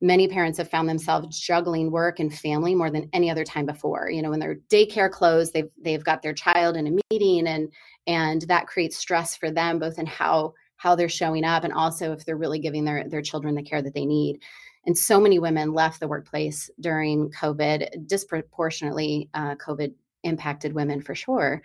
many 0.00 0.26
parents 0.26 0.58
have 0.58 0.70
found 0.70 0.88
themselves 0.88 1.38
juggling 1.38 1.90
work 1.90 2.18
and 2.18 2.34
family 2.36 2.74
more 2.74 2.90
than 2.90 3.08
any 3.12 3.30
other 3.30 3.44
time 3.44 3.66
before. 3.66 4.10
You 4.10 4.22
know, 4.22 4.30
when 4.30 4.40
their 4.40 4.56
daycare 4.70 5.10
closed, 5.10 5.52
they've 5.52 5.70
they've 5.80 6.04
got 6.04 6.22
their 6.22 6.34
child 6.34 6.76
in 6.76 6.86
a 6.86 6.98
meeting 7.12 7.46
and 7.46 7.72
and 8.06 8.42
that 8.42 8.66
creates 8.66 8.96
stress 8.96 9.36
for 9.36 9.50
them 9.50 9.78
both 9.78 9.98
in 9.98 10.06
how 10.06 10.54
how 10.76 10.94
they're 10.94 11.08
showing 11.08 11.44
up 11.44 11.64
and 11.64 11.72
also 11.72 12.12
if 12.12 12.24
they're 12.24 12.36
really 12.36 12.58
giving 12.58 12.84
their 12.84 13.08
their 13.08 13.22
children 13.22 13.54
the 13.54 13.62
care 13.62 13.82
that 13.82 13.94
they 13.94 14.06
need. 14.06 14.42
And 14.84 14.96
so 14.96 15.20
many 15.20 15.38
women 15.38 15.72
left 15.72 16.00
the 16.00 16.08
workplace 16.08 16.70
during 16.80 17.30
covid 17.30 18.06
disproportionately 18.06 19.28
uh, 19.34 19.56
covid 19.56 19.94
impacted 20.22 20.72
women 20.72 21.00
for 21.00 21.14
sure. 21.14 21.62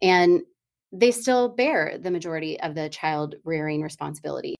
And 0.00 0.42
they 0.92 1.10
still 1.10 1.48
bear 1.48 1.96
the 1.98 2.10
majority 2.10 2.60
of 2.60 2.74
the 2.74 2.88
child 2.90 3.36
rearing 3.44 3.80
responsibilities. 3.80 4.56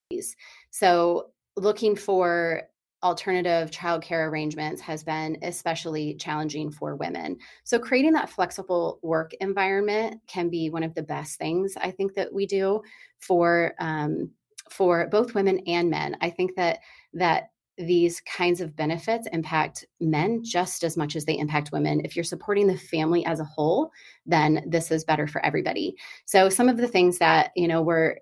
So 0.70 1.28
looking 1.56 1.94
for 1.94 2.62
alternative 3.02 3.70
childcare 3.70 4.28
arrangements 4.28 4.80
has 4.80 5.02
been 5.02 5.36
especially 5.42 6.14
challenging 6.14 6.70
for 6.70 6.96
women. 6.96 7.36
So 7.64 7.78
creating 7.78 8.12
that 8.12 8.30
flexible 8.30 8.98
work 9.02 9.32
environment 9.40 10.20
can 10.26 10.48
be 10.48 10.70
one 10.70 10.82
of 10.82 10.94
the 10.94 11.02
best 11.02 11.38
things 11.38 11.74
I 11.76 11.90
think 11.90 12.14
that 12.14 12.32
we 12.32 12.46
do 12.46 12.82
for 13.18 13.74
um, 13.78 14.30
for 14.70 15.08
both 15.08 15.34
women 15.34 15.60
and 15.66 15.90
men. 15.90 16.16
I 16.20 16.30
think 16.30 16.54
that 16.56 16.78
that 17.14 17.50
these 17.78 18.20
kinds 18.20 18.60
of 18.60 18.76
benefits 18.76 19.26
impact 19.32 19.86
men 20.00 20.44
just 20.44 20.84
as 20.84 20.96
much 20.96 21.16
as 21.16 21.24
they 21.24 21.38
impact 21.38 21.72
women. 21.72 22.02
If 22.04 22.14
you're 22.14 22.24
supporting 22.24 22.66
the 22.66 22.76
family 22.76 23.24
as 23.24 23.40
a 23.40 23.44
whole, 23.44 23.90
then 24.26 24.62
this 24.66 24.90
is 24.90 25.04
better 25.04 25.26
for 25.26 25.44
everybody. 25.44 25.96
So 26.26 26.48
some 26.48 26.68
of 26.68 26.76
the 26.76 26.86
things 26.86 27.18
that, 27.18 27.50
you 27.56 27.66
know, 27.66 27.82
were 27.82 28.20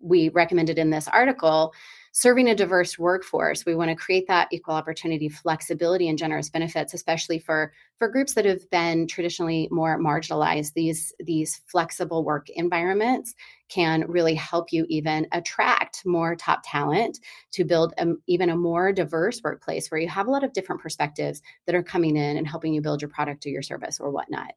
we 0.00 0.28
recommended 0.28 0.78
in 0.78 0.90
this 0.90 1.08
article 1.08 1.72
serving 2.20 2.48
a 2.48 2.54
diverse 2.54 2.98
workforce 2.98 3.64
we 3.64 3.74
want 3.74 3.90
to 3.90 3.94
create 3.94 4.26
that 4.26 4.48
equal 4.50 4.74
opportunity 4.74 5.28
flexibility 5.28 6.08
and 6.08 6.18
generous 6.18 6.50
benefits 6.50 6.94
especially 6.94 7.38
for 7.38 7.72
for 7.98 8.08
groups 8.08 8.34
that 8.34 8.44
have 8.44 8.68
been 8.70 9.06
traditionally 9.06 9.68
more 9.70 9.98
marginalized. 9.98 10.72
These 10.74 11.12
these 11.18 11.60
flexible 11.66 12.24
work 12.24 12.48
environments 12.50 13.34
can 13.68 14.06
really 14.08 14.34
help 14.34 14.72
you 14.72 14.86
even 14.88 15.26
attract 15.32 16.06
more 16.06 16.34
top 16.36 16.60
talent 16.64 17.18
to 17.50 17.64
build 17.64 17.92
a, 17.98 18.06
even 18.26 18.50
a 18.50 18.56
more 18.56 18.92
diverse 18.92 19.42
workplace 19.42 19.90
where 19.90 20.00
you 20.00 20.08
have 20.08 20.28
a 20.28 20.30
lot 20.30 20.44
of 20.44 20.52
different 20.52 20.80
perspectives 20.80 21.42
that 21.66 21.74
are 21.74 21.82
coming 21.82 22.16
in 22.16 22.36
and 22.36 22.46
helping 22.46 22.72
you 22.72 22.80
build 22.80 23.02
your 23.02 23.10
product 23.10 23.44
or 23.44 23.50
your 23.50 23.62
service 23.62 24.00
or 24.00 24.10
whatnot. 24.10 24.54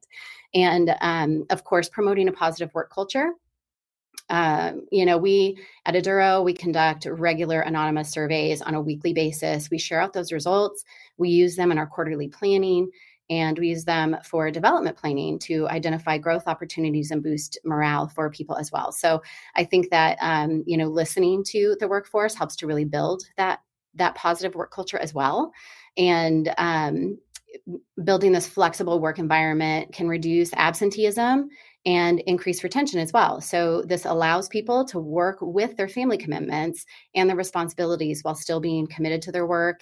And 0.54 0.94
um, 1.00 1.44
of 1.50 1.64
course 1.64 1.88
promoting 1.88 2.28
a 2.28 2.32
positive 2.32 2.72
work 2.74 2.90
culture 2.92 3.32
um, 4.28 4.86
you 4.90 5.04
know, 5.04 5.18
we 5.18 5.58
at 5.84 5.94
Aduro, 5.94 6.42
we 6.42 6.54
conduct 6.54 7.06
regular 7.06 7.60
anonymous 7.60 8.10
surveys 8.10 8.62
on 8.62 8.74
a 8.74 8.80
weekly 8.80 9.12
basis. 9.12 9.70
We 9.70 9.78
share 9.78 10.00
out 10.00 10.12
those 10.12 10.32
results. 10.32 10.84
We 11.18 11.28
use 11.28 11.56
them 11.56 11.70
in 11.70 11.78
our 11.78 11.86
quarterly 11.86 12.28
planning 12.28 12.90
and 13.28 13.58
we 13.58 13.68
use 13.68 13.84
them 13.84 14.16
for 14.24 14.50
development 14.50 14.96
planning 14.96 15.38
to 15.40 15.68
identify 15.68 16.18
growth 16.18 16.44
opportunities 16.46 17.10
and 17.10 17.22
boost 17.22 17.58
morale 17.64 18.08
for 18.08 18.30
people 18.30 18.56
as 18.56 18.72
well. 18.72 18.92
So 18.92 19.22
I 19.54 19.64
think 19.64 19.90
that 19.90 20.18
um, 20.20 20.64
you 20.66 20.76
know, 20.76 20.88
listening 20.88 21.44
to 21.48 21.76
the 21.78 21.88
workforce 21.88 22.34
helps 22.34 22.56
to 22.56 22.66
really 22.66 22.84
build 22.84 23.24
that 23.36 23.60
that 23.94 24.14
positive 24.14 24.54
work 24.54 24.72
culture 24.72 24.98
as 24.98 25.12
well. 25.12 25.52
And 25.98 26.54
um, 26.56 27.18
building 28.02 28.32
this 28.32 28.46
flexible 28.46 28.98
work 28.98 29.18
environment 29.18 29.92
can 29.92 30.08
reduce 30.08 30.52
absenteeism 30.54 31.50
and 31.84 32.20
increase 32.20 32.62
retention 32.62 33.00
as 33.00 33.12
well. 33.12 33.40
So, 33.40 33.82
this 33.82 34.04
allows 34.04 34.48
people 34.48 34.84
to 34.86 34.98
work 34.98 35.38
with 35.40 35.76
their 35.76 35.88
family 35.88 36.18
commitments 36.18 36.86
and 37.14 37.28
their 37.28 37.36
responsibilities 37.36 38.22
while 38.22 38.34
still 38.34 38.60
being 38.60 38.86
committed 38.86 39.22
to 39.22 39.32
their 39.32 39.46
work 39.46 39.80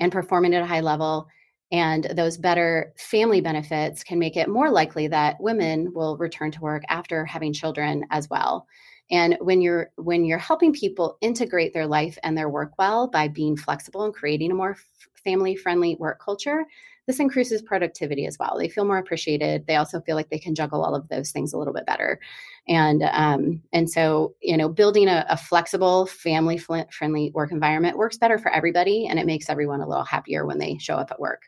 and 0.00 0.12
performing 0.12 0.54
at 0.54 0.62
a 0.62 0.66
high 0.66 0.80
level. 0.80 1.28
And 1.72 2.04
those 2.04 2.38
better 2.38 2.92
family 2.96 3.40
benefits 3.40 4.04
can 4.04 4.18
make 4.18 4.36
it 4.36 4.48
more 4.48 4.70
likely 4.70 5.08
that 5.08 5.40
women 5.40 5.92
will 5.92 6.16
return 6.16 6.52
to 6.52 6.60
work 6.60 6.84
after 6.88 7.24
having 7.24 7.52
children 7.52 8.04
as 8.10 8.30
well. 8.30 8.66
And 9.10 9.36
when 9.40 9.60
you're 9.60 9.90
when 9.96 10.24
you're 10.24 10.38
helping 10.38 10.72
people 10.72 11.16
integrate 11.20 11.72
their 11.72 11.86
life 11.86 12.18
and 12.22 12.36
their 12.36 12.48
work 12.48 12.72
well 12.78 13.08
by 13.08 13.28
being 13.28 13.56
flexible 13.56 14.04
and 14.04 14.14
creating 14.14 14.50
a 14.50 14.54
more 14.54 14.76
family 15.24 15.56
friendly 15.56 15.96
work 15.98 16.20
culture, 16.20 16.64
this 17.06 17.20
increases 17.20 17.62
productivity 17.62 18.26
as 18.26 18.38
well. 18.38 18.56
They 18.58 18.68
feel 18.68 18.84
more 18.84 18.98
appreciated. 18.98 19.66
They 19.66 19.76
also 19.76 20.00
feel 20.00 20.16
like 20.16 20.30
they 20.30 20.38
can 20.38 20.54
juggle 20.54 20.84
all 20.84 20.94
of 20.94 21.08
those 21.08 21.30
things 21.30 21.52
a 21.52 21.58
little 21.58 21.72
bit 21.72 21.86
better. 21.86 22.18
And 22.68 23.04
um, 23.12 23.62
and 23.72 23.88
so 23.88 24.34
you 24.40 24.56
know, 24.56 24.68
building 24.68 25.08
a, 25.08 25.24
a 25.28 25.36
flexible, 25.36 26.06
family 26.06 26.58
friendly 26.58 27.30
work 27.32 27.52
environment 27.52 27.96
works 27.96 28.18
better 28.18 28.38
for 28.38 28.50
everybody, 28.50 29.06
and 29.06 29.18
it 29.18 29.26
makes 29.26 29.48
everyone 29.48 29.80
a 29.80 29.88
little 29.88 30.04
happier 30.04 30.44
when 30.44 30.58
they 30.58 30.78
show 30.78 30.96
up 30.96 31.10
at 31.10 31.20
work. 31.20 31.42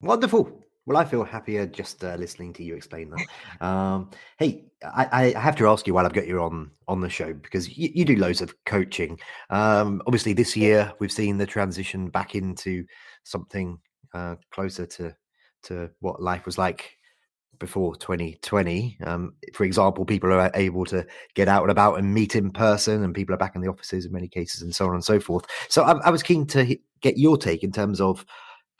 Wonderful. 0.00 0.60
Well, 0.86 0.96
I 0.96 1.04
feel 1.04 1.22
happier 1.22 1.66
just 1.66 2.02
uh, 2.02 2.16
listening 2.16 2.52
to 2.54 2.64
you 2.64 2.74
explain 2.74 3.10
that. 3.10 3.64
Um, 3.64 4.10
hey, 4.38 4.64
I, 4.82 5.34
I, 5.36 5.38
have 5.38 5.54
to 5.56 5.68
ask 5.68 5.86
you 5.86 5.92
while 5.92 6.06
I've 6.06 6.14
got 6.14 6.26
you 6.26 6.40
on 6.40 6.70
on 6.88 7.00
the 7.00 7.10
show 7.10 7.34
because 7.34 7.76
you, 7.76 7.90
you 7.94 8.04
do 8.04 8.16
loads 8.16 8.40
of 8.40 8.54
coaching. 8.64 9.20
Um, 9.50 10.02
obviously, 10.06 10.32
this 10.32 10.56
year 10.56 10.92
we've 10.98 11.12
seen 11.12 11.36
the 11.36 11.46
transition 11.46 12.08
back 12.08 12.34
into 12.34 12.86
something 13.24 13.78
uh, 14.14 14.36
closer 14.50 14.86
to 14.86 15.14
to 15.62 15.90
what 16.00 16.22
life 16.22 16.46
was 16.46 16.56
like 16.56 16.96
before 17.58 17.94
2020. 17.96 18.98
Um, 19.04 19.34
for 19.52 19.64
example, 19.64 20.04
people 20.04 20.32
are 20.32 20.50
able 20.54 20.84
to 20.86 21.06
get 21.34 21.48
out 21.48 21.62
and 21.62 21.70
about 21.70 21.98
and 21.98 22.12
meet 22.12 22.34
in 22.34 22.50
person, 22.50 23.04
and 23.04 23.14
people 23.14 23.34
are 23.34 23.38
back 23.38 23.54
in 23.54 23.60
the 23.60 23.68
offices 23.68 24.06
in 24.06 24.12
many 24.12 24.28
cases, 24.28 24.62
and 24.62 24.74
so 24.74 24.86
on 24.88 24.94
and 24.94 25.04
so 25.04 25.20
forth. 25.20 25.44
So 25.68 25.82
I, 25.82 25.92
I 26.06 26.10
was 26.10 26.22
keen 26.22 26.46
to 26.48 26.76
get 27.02 27.18
your 27.18 27.36
take 27.36 27.62
in 27.62 27.72
terms 27.72 28.00
of 28.00 28.24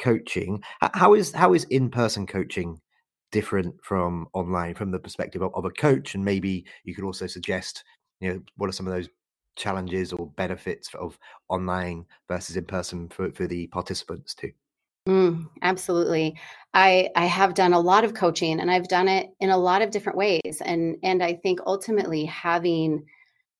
coaching. 0.00 0.62
How 0.94 1.14
is 1.14 1.32
how 1.32 1.54
is 1.54 1.64
in 1.64 1.90
person 1.90 2.26
coaching 2.26 2.80
different 3.32 3.74
from 3.84 4.26
online, 4.32 4.74
from 4.74 4.90
the 4.90 4.98
perspective 4.98 5.42
of, 5.42 5.54
of 5.54 5.64
a 5.64 5.70
coach? 5.70 6.14
And 6.14 6.24
maybe 6.24 6.64
you 6.84 6.94
could 6.94 7.04
also 7.04 7.26
suggest, 7.26 7.84
you 8.20 8.32
know, 8.32 8.40
what 8.56 8.68
are 8.68 8.72
some 8.72 8.86
of 8.86 8.92
those 8.92 9.08
challenges 9.56 10.12
or 10.12 10.28
benefits 10.36 10.92
of 10.94 11.18
online 11.48 12.06
versus 12.28 12.56
in 12.56 12.64
person 12.64 13.08
for, 13.08 13.30
for 13.32 13.46
the 13.46 13.66
participants 13.68 14.34
too? 14.34 14.52
Mm, 15.08 15.48
absolutely. 15.62 16.38
I 16.74 17.08
I 17.16 17.26
have 17.26 17.54
done 17.54 17.72
a 17.72 17.80
lot 17.80 18.04
of 18.04 18.14
coaching 18.14 18.60
and 18.60 18.70
I've 18.70 18.88
done 18.88 19.08
it 19.08 19.30
in 19.40 19.50
a 19.50 19.56
lot 19.56 19.82
of 19.82 19.90
different 19.90 20.18
ways 20.18 20.62
and 20.64 20.96
and 21.02 21.22
I 21.22 21.34
think 21.34 21.60
ultimately 21.66 22.26
having 22.26 23.06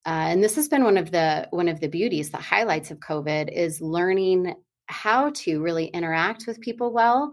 uh, 0.07 0.11
and 0.31 0.45
this 0.45 0.57
has 0.57 0.69
been 0.69 0.85
one 0.85 0.99
of 0.99 1.11
the 1.13 1.49
one 1.51 1.69
of 1.69 1.81
the 1.81 1.89
beauties 1.89 2.31
the 2.31 2.39
highlights 2.39 2.91
of 2.93 3.01
covid 3.01 3.53
is 3.53 3.81
learning 3.83 4.55
how 4.87 5.31
to 5.31 5.61
really 5.63 5.87
interact 5.89 6.47
with 6.47 6.61
people 6.61 6.93
well 6.93 7.33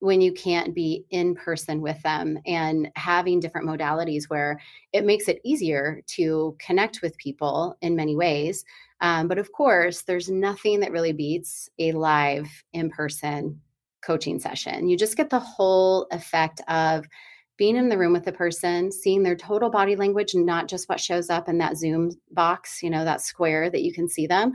when 0.00 0.20
you 0.20 0.32
can't 0.32 0.74
be 0.74 1.06
in 1.10 1.34
person 1.34 1.80
with 1.80 2.00
them 2.02 2.38
and 2.46 2.90
having 2.96 3.40
different 3.40 3.66
modalities 3.68 4.24
where 4.28 4.60
it 4.92 5.04
makes 5.04 5.28
it 5.28 5.40
easier 5.44 6.02
to 6.06 6.56
connect 6.60 7.00
with 7.02 7.16
people 7.18 7.76
in 7.82 7.96
many 7.96 8.16
ways 8.16 8.64
um, 9.00 9.28
but 9.28 9.38
of 9.38 9.52
course, 9.52 10.02
there's 10.02 10.30
nothing 10.30 10.80
that 10.80 10.92
really 10.92 11.12
beats 11.12 11.68
a 11.78 11.92
live 11.92 12.48
in 12.72 12.90
person 12.90 13.60
coaching 14.04 14.38
session. 14.38 14.88
You 14.88 14.96
just 14.96 15.16
get 15.16 15.30
the 15.30 15.40
whole 15.40 16.06
effect 16.10 16.60
of 16.68 17.06
being 17.56 17.76
in 17.76 17.88
the 17.88 17.98
room 17.98 18.12
with 18.12 18.24
the 18.24 18.32
person, 18.32 18.90
seeing 18.90 19.22
their 19.22 19.36
total 19.36 19.70
body 19.70 19.96
language, 19.96 20.34
not 20.34 20.68
just 20.68 20.88
what 20.88 21.00
shows 21.00 21.30
up 21.30 21.48
in 21.48 21.58
that 21.58 21.76
Zoom 21.76 22.10
box, 22.32 22.82
you 22.82 22.90
know, 22.90 23.04
that 23.04 23.20
square 23.20 23.70
that 23.70 23.82
you 23.82 23.92
can 23.92 24.08
see 24.08 24.26
them. 24.26 24.52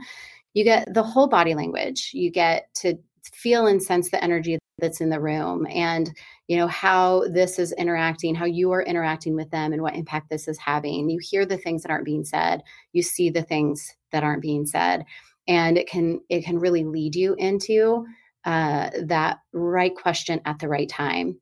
You 0.54 0.64
get 0.64 0.92
the 0.92 1.02
whole 1.02 1.28
body 1.28 1.54
language. 1.54 2.10
You 2.12 2.30
get 2.30 2.68
to 2.76 2.98
feel 3.32 3.66
and 3.66 3.82
sense 3.82 4.10
the 4.10 4.22
energy 4.22 4.58
that's 4.78 5.00
in 5.00 5.10
the 5.10 5.20
room 5.20 5.66
and 5.68 6.10
you 6.48 6.56
know 6.56 6.66
how 6.66 7.22
this 7.28 7.58
is 7.58 7.72
interacting 7.72 8.34
how 8.34 8.46
you 8.46 8.72
are 8.72 8.82
interacting 8.82 9.36
with 9.36 9.50
them 9.50 9.72
and 9.72 9.82
what 9.82 9.94
impact 9.94 10.30
this 10.30 10.48
is 10.48 10.58
having 10.58 11.10
you 11.10 11.18
hear 11.20 11.44
the 11.44 11.58
things 11.58 11.82
that 11.82 11.90
aren't 11.90 12.04
being 12.04 12.24
said 12.24 12.62
you 12.92 13.02
see 13.02 13.28
the 13.28 13.42
things 13.42 13.94
that 14.12 14.24
aren't 14.24 14.42
being 14.42 14.66
said 14.66 15.04
and 15.48 15.78
it 15.78 15.88
can 15.88 16.20
it 16.28 16.44
can 16.44 16.58
really 16.58 16.84
lead 16.84 17.14
you 17.14 17.34
into 17.38 18.04
uh, 18.44 18.90
that 19.04 19.38
right 19.52 19.94
question 19.94 20.40
at 20.46 20.58
the 20.58 20.68
right 20.68 20.88
time. 20.88 21.38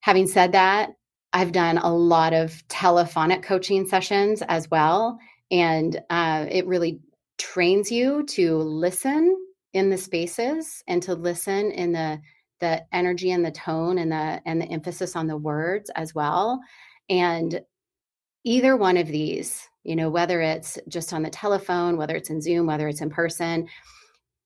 Having 0.00 0.26
said 0.28 0.52
that 0.52 0.90
i've 1.32 1.52
done 1.52 1.78
a 1.78 1.94
lot 1.94 2.32
of 2.32 2.66
telephonic 2.66 3.42
coaching 3.42 3.86
sessions 3.86 4.42
as 4.48 4.68
well 4.68 5.16
and 5.50 6.00
uh, 6.10 6.46
it 6.50 6.66
really 6.66 7.00
trains 7.38 7.90
you 7.90 8.24
to 8.24 8.56
listen 8.58 9.36
in 9.72 9.90
the 9.90 9.96
spaces 9.96 10.82
and 10.86 11.02
to 11.02 11.14
listen 11.14 11.70
in 11.70 11.92
the 11.92 12.20
the 12.60 12.84
energy 12.92 13.30
and 13.30 13.44
the 13.44 13.50
tone 13.50 13.98
and 13.98 14.12
the 14.12 14.40
and 14.44 14.60
the 14.60 14.66
emphasis 14.66 15.16
on 15.16 15.26
the 15.26 15.36
words 15.36 15.90
as 15.96 16.14
well. 16.14 16.60
And 17.08 17.60
either 18.44 18.76
one 18.76 18.96
of 18.96 19.06
these 19.06 19.68
you 19.82 19.96
know, 19.96 20.10
whether 20.10 20.40
it's 20.40 20.78
just 20.88 21.12
on 21.12 21.22
the 21.22 21.30
telephone, 21.30 21.96
whether 21.96 22.14
it's 22.14 22.30
in 22.30 22.40
Zoom, 22.40 22.66
whether 22.66 22.88
it's 22.88 23.00
in 23.00 23.10
person, 23.10 23.68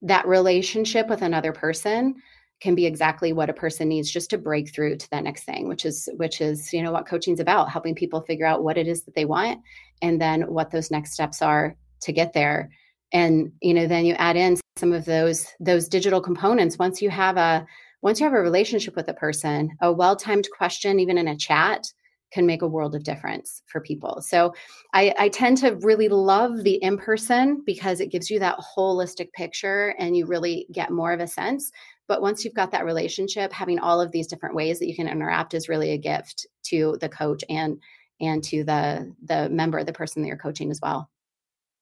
that 0.02 0.26
relationship 0.26 1.08
with 1.08 1.22
another 1.22 1.52
person 1.52 2.14
can 2.60 2.74
be 2.74 2.86
exactly 2.86 3.32
what 3.32 3.50
a 3.50 3.54
person 3.54 3.88
needs 3.88 4.10
just 4.10 4.30
to 4.30 4.38
break 4.38 4.72
through 4.72 4.96
to 4.96 5.10
that 5.10 5.24
next 5.24 5.44
thing 5.44 5.66
which 5.66 5.84
is 5.84 6.08
which 6.16 6.40
is 6.40 6.72
you 6.72 6.82
know 6.82 6.92
what 6.92 7.06
coaching's 7.06 7.40
about 7.40 7.70
helping 7.70 7.94
people 7.94 8.20
figure 8.22 8.46
out 8.46 8.62
what 8.62 8.78
it 8.78 8.86
is 8.86 9.02
that 9.02 9.14
they 9.14 9.24
want 9.24 9.60
and 10.02 10.20
then 10.20 10.42
what 10.42 10.70
those 10.70 10.90
next 10.90 11.12
steps 11.12 11.42
are 11.42 11.74
to 12.00 12.12
get 12.12 12.32
there. 12.32 12.70
And 13.12 13.52
you 13.60 13.74
know 13.74 13.86
then 13.86 14.04
you 14.04 14.14
add 14.14 14.36
in 14.36 14.56
some 14.76 14.92
of 14.92 15.04
those 15.04 15.46
those 15.58 15.88
digital 15.88 16.20
components. 16.20 16.78
Once 16.78 17.02
you 17.02 17.10
have 17.10 17.36
a 17.36 17.66
once 18.02 18.20
you 18.20 18.24
have 18.24 18.34
a 18.34 18.40
relationship 18.40 18.94
with 18.94 19.08
a 19.08 19.14
person 19.14 19.70
a 19.80 19.92
well-timed 19.92 20.46
question 20.56 21.00
even 21.00 21.18
in 21.18 21.28
a 21.28 21.36
chat 21.36 21.86
can 22.34 22.44
make 22.44 22.62
a 22.62 22.68
world 22.68 22.96
of 22.96 23.04
difference 23.04 23.62
for 23.66 23.80
people. 23.80 24.20
So 24.20 24.52
I, 24.92 25.14
I 25.18 25.28
tend 25.28 25.56
to 25.58 25.76
really 25.76 26.08
love 26.08 26.64
the 26.64 26.82
in 26.82 26.98
person 26.98 27.62
because 27.64 28.00
it 28.00 28.10
gives 28.10 28.28
you 28.28 28.40
that 28.40 28.58
holistic 28.76 29.32
picture 29.32 29.94
and 30.00 30.16
you 30.16 30.26
really 30.26 30.66
get 30.72 30.90
more 30.90 31.12
of 31.12 31.20
a 31.20 31.28
sense. 31.28 31.70
But 32.08 32.20
once 32.20 32.44
you've 32.44 32.54
got 32.54 32.72
that 32.72 32.84
relationship, 32.84 33.52
having 33.52 33.78
all 33.78 34.00
of 34.00 34.10
these 34.10 34.26
different 34.26 34.56
ways 34.56 34.80
that 34.80 34.88
you 34.88 34.96
can 34.96 35.08
interact 35.08 35.54
is 35.54 35.68
really 35.68 35.92
a 35.92 35.98
gift 35.98 36.46
to 36.64 36.98
the 37.00 37.08
coach 37.08 37.44
and 37.48 37.78
and 38.20 38.42
to 38.44 38.64
the 38.64 39.14
the 39.24 39.48
member, 39.48 39.84
the 39.84 39.92
person 39.92 40.20
that 40.20 40.28
you're 40.28 40.36
coaching 40.36 40.70
as 40.70 40.80
well. 40.82 41.08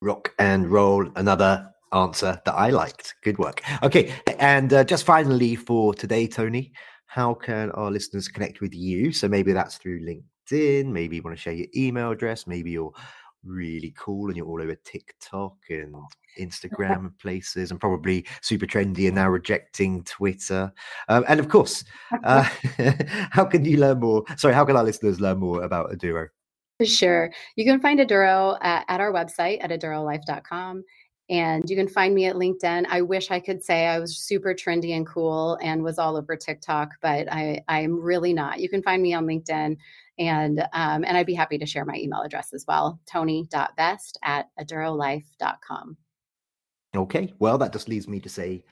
Rock 0.02 0.34
and 0.38 0.70
roll. 0.70 1.08
Another 1.16 1.68
answer 1.92 2.40
that 2.44 2.54
I 2.54 2.70
liked. 2.70 3.14
Good 3.22 3.38
work. 3.38 3.62
Okay, 3.82 4.12
and 4.38 4.72
uh, 4.72 4.84
just 4.84 5.04
finally 5.04 5.56
for 5.56 5.94
today, 5.94 6.26
Tony, 6.26 6.72
how 7.06 7.34
can 7.34 7.70
our 7.72 7.90
listeners 7.90 8.28
connect 8.28 8.60
with 8.60 8.74
you? 8.74 9.12
So 9.12 9.28
maybe 9.28 9.52
that's 9.52 9.76
through 9.76 10.00
LinkedIn. 10.50 10.86
Maybe 10.86 11.16
you 11.16 11.22
want 11.22 11.36
to 11.36 11.40
share 11.42 11.52
your 11.52 11.68
email 11.74 12.10
address. 12.10 12.46
Maybe 12.46 12.72
you're 12.72 12.92
really 13.44 13.92
cool 13.96 14.28
and 14.28 14.36
you're 14.36 14.46
all 14.46 14.62
over 14.62 14.74
TikTok 14.74 15.56
and 15.68 15.94
Instagram 16.38 16.98
and 16.98 17.18
places 17.18 17.70
and 17.70 17.80
probably 17.80 18.26
super 18.40 18.66
trendy 18.66 19.06
and 19.06 19.16
now 19.16 19.28
rejecting 19.28 20.02
Twitter. 20.04 20.72
Um, 21.08 21.24
and 21.28 21.40
of 21.40 21.48
course, 21.48 21.84
uh, 22.24 22.42
how 23.30 23.44
can 23.44 23.64
you 23.64 23.78
learn 23.78 24.00
more? 24.00 24.24
Sorry, 24.36 24.54
how 24.54 24.64
can 24.64 24.76
our 24.76 24.84
listeners 24.84 25.20
learn 25.20 25.38
more 25.38 25.62
about 25.62 25.90
Aduro? 25.90 26.28
Sure. 26.82 27.30
You 27.56 27.64
can 27.64 27.80
find 27.80 28.00
Aduro 28.00 28.58
at, 28.60 28.84
at 28.88 29.00
our 29.00 29.12
website 29.12 29.62
at 29.62 29.70
adurolife.com. 29.70 30.84
And 31.30 31.70
you 31.70 31.76
can 31.76 31.88
find 31.88 32.14
me 32.14 32.26
at 32.26 32.34
LinkedIn. 32.34 32.86
I 32.90 33.00
wish 33.00 33.30
I 33.30 33.40
could 33.40 33.62
say 33.62 33.86
I 33.86 33.98
was 33.98 34.18
super 34.18 34.52
trendy 34.52 34.96
and 34.96 35.06
cool 35.06 35.56
and 35.62 35.82
was 35.82 35.98
all 35.98 36.16
over 36.16 36.36
TikTok, 36.36 36.90
but 37.00 37.32
I, 37.32 37.60
I'm 37.68 37.98
really 37.98 38.34
not. 38.34 38.60
You 38.60 38.68
can 38.68 38.82
find 38.82 39.00
me 39.02 39.14
on 39.14 39.24
LinkedIn 39.24 39.76
and 40.18 40.60
um, 40.72 41.04
and 41.04 41.16
I'd 41.16 41.26
be 41.26 41.34
happy 41.34 41.58
to 41.58 41.66
share 41.66 41.84
my 41.84 41.96
email 41.96 42.22
address 42.22 42.52
as 42.52 42.64
well, 42.66 43.00
tony.best 43.10 44.18
at 44.22 44.48
adurolife.com. 44.60 45.96
Okay, 46.94 47.32
well, 47.38 47.58
that 47.58 47.72
just 47.72 47.88
leaves 47.88 48.06
me 48.06 48.20
to 48.20 48.28
say 48.28 48.64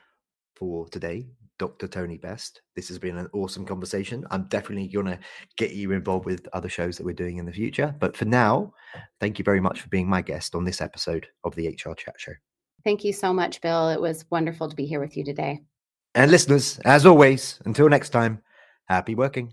for 0.54 0.86
today, 0.88 1.26
Dr. 1.58 1.88
Tony 1.88 2.18
Best. 2.18 2.60
This 2.76 2.88
has 2.88 2.98
been 2.98 3.16
an 3.16 3.28
awesome 3.32 3.64
conversation. 3.64 4.26
I'm 4.30 4.44
definitely 4.44 4.88
going 4.88 5.06
to 5.06 5.18
get 5.56 5.72
you 5.72 5.92
involved 5.92 6.26
with 6.26 6.46
other 6.52 6.68
shows 6.68 6.98
that 6.98 7.04
we're 7.04 7.14
doing 7.14 7.38
in 7.38 7.46
the 7.46 7.52
future. 7.52 7.94
But 7.98 8.16
for 8.16 8.26
now, 8.26 8.74
thank 9.20 9.38
you 9.38 9.44
very 9.44 9.60
much 9.60 9.80
for 9.80 9.88
being 9.88 10.08
my 10.08 10.20
guest 10.20 10.54
on 10.54 10.64
this 10.64 10.82
episode 10.82 11.26
of 11.44 11.54
the 11.54 11.68
HR 11.68 11.94
Chat 11.94 12.14
Show. 12.18 12.32
Thank 12.84 13.04
you 13.04 13.12
so 13.12 13.32
much, 13.32 13.60
Bill. 13.60 13.88
It 13.88 14.00
was 14.00 14.24
wonderful 14.30 14.68
to 14.68 14.76
be 14.76 14.86
here 14.86 15.00
with 15.00 15.16
you 15.16 15.24
today. 15.24 15.60
And 16.14 16.30
listeners, 16.30 16.78
as 16.84 17.06
always, 17.06 17.60
until 17.64 17.88
next 17.88 18.10
time, 18.10 18.42
happy 18.86 19.14
working. 19.14 19.52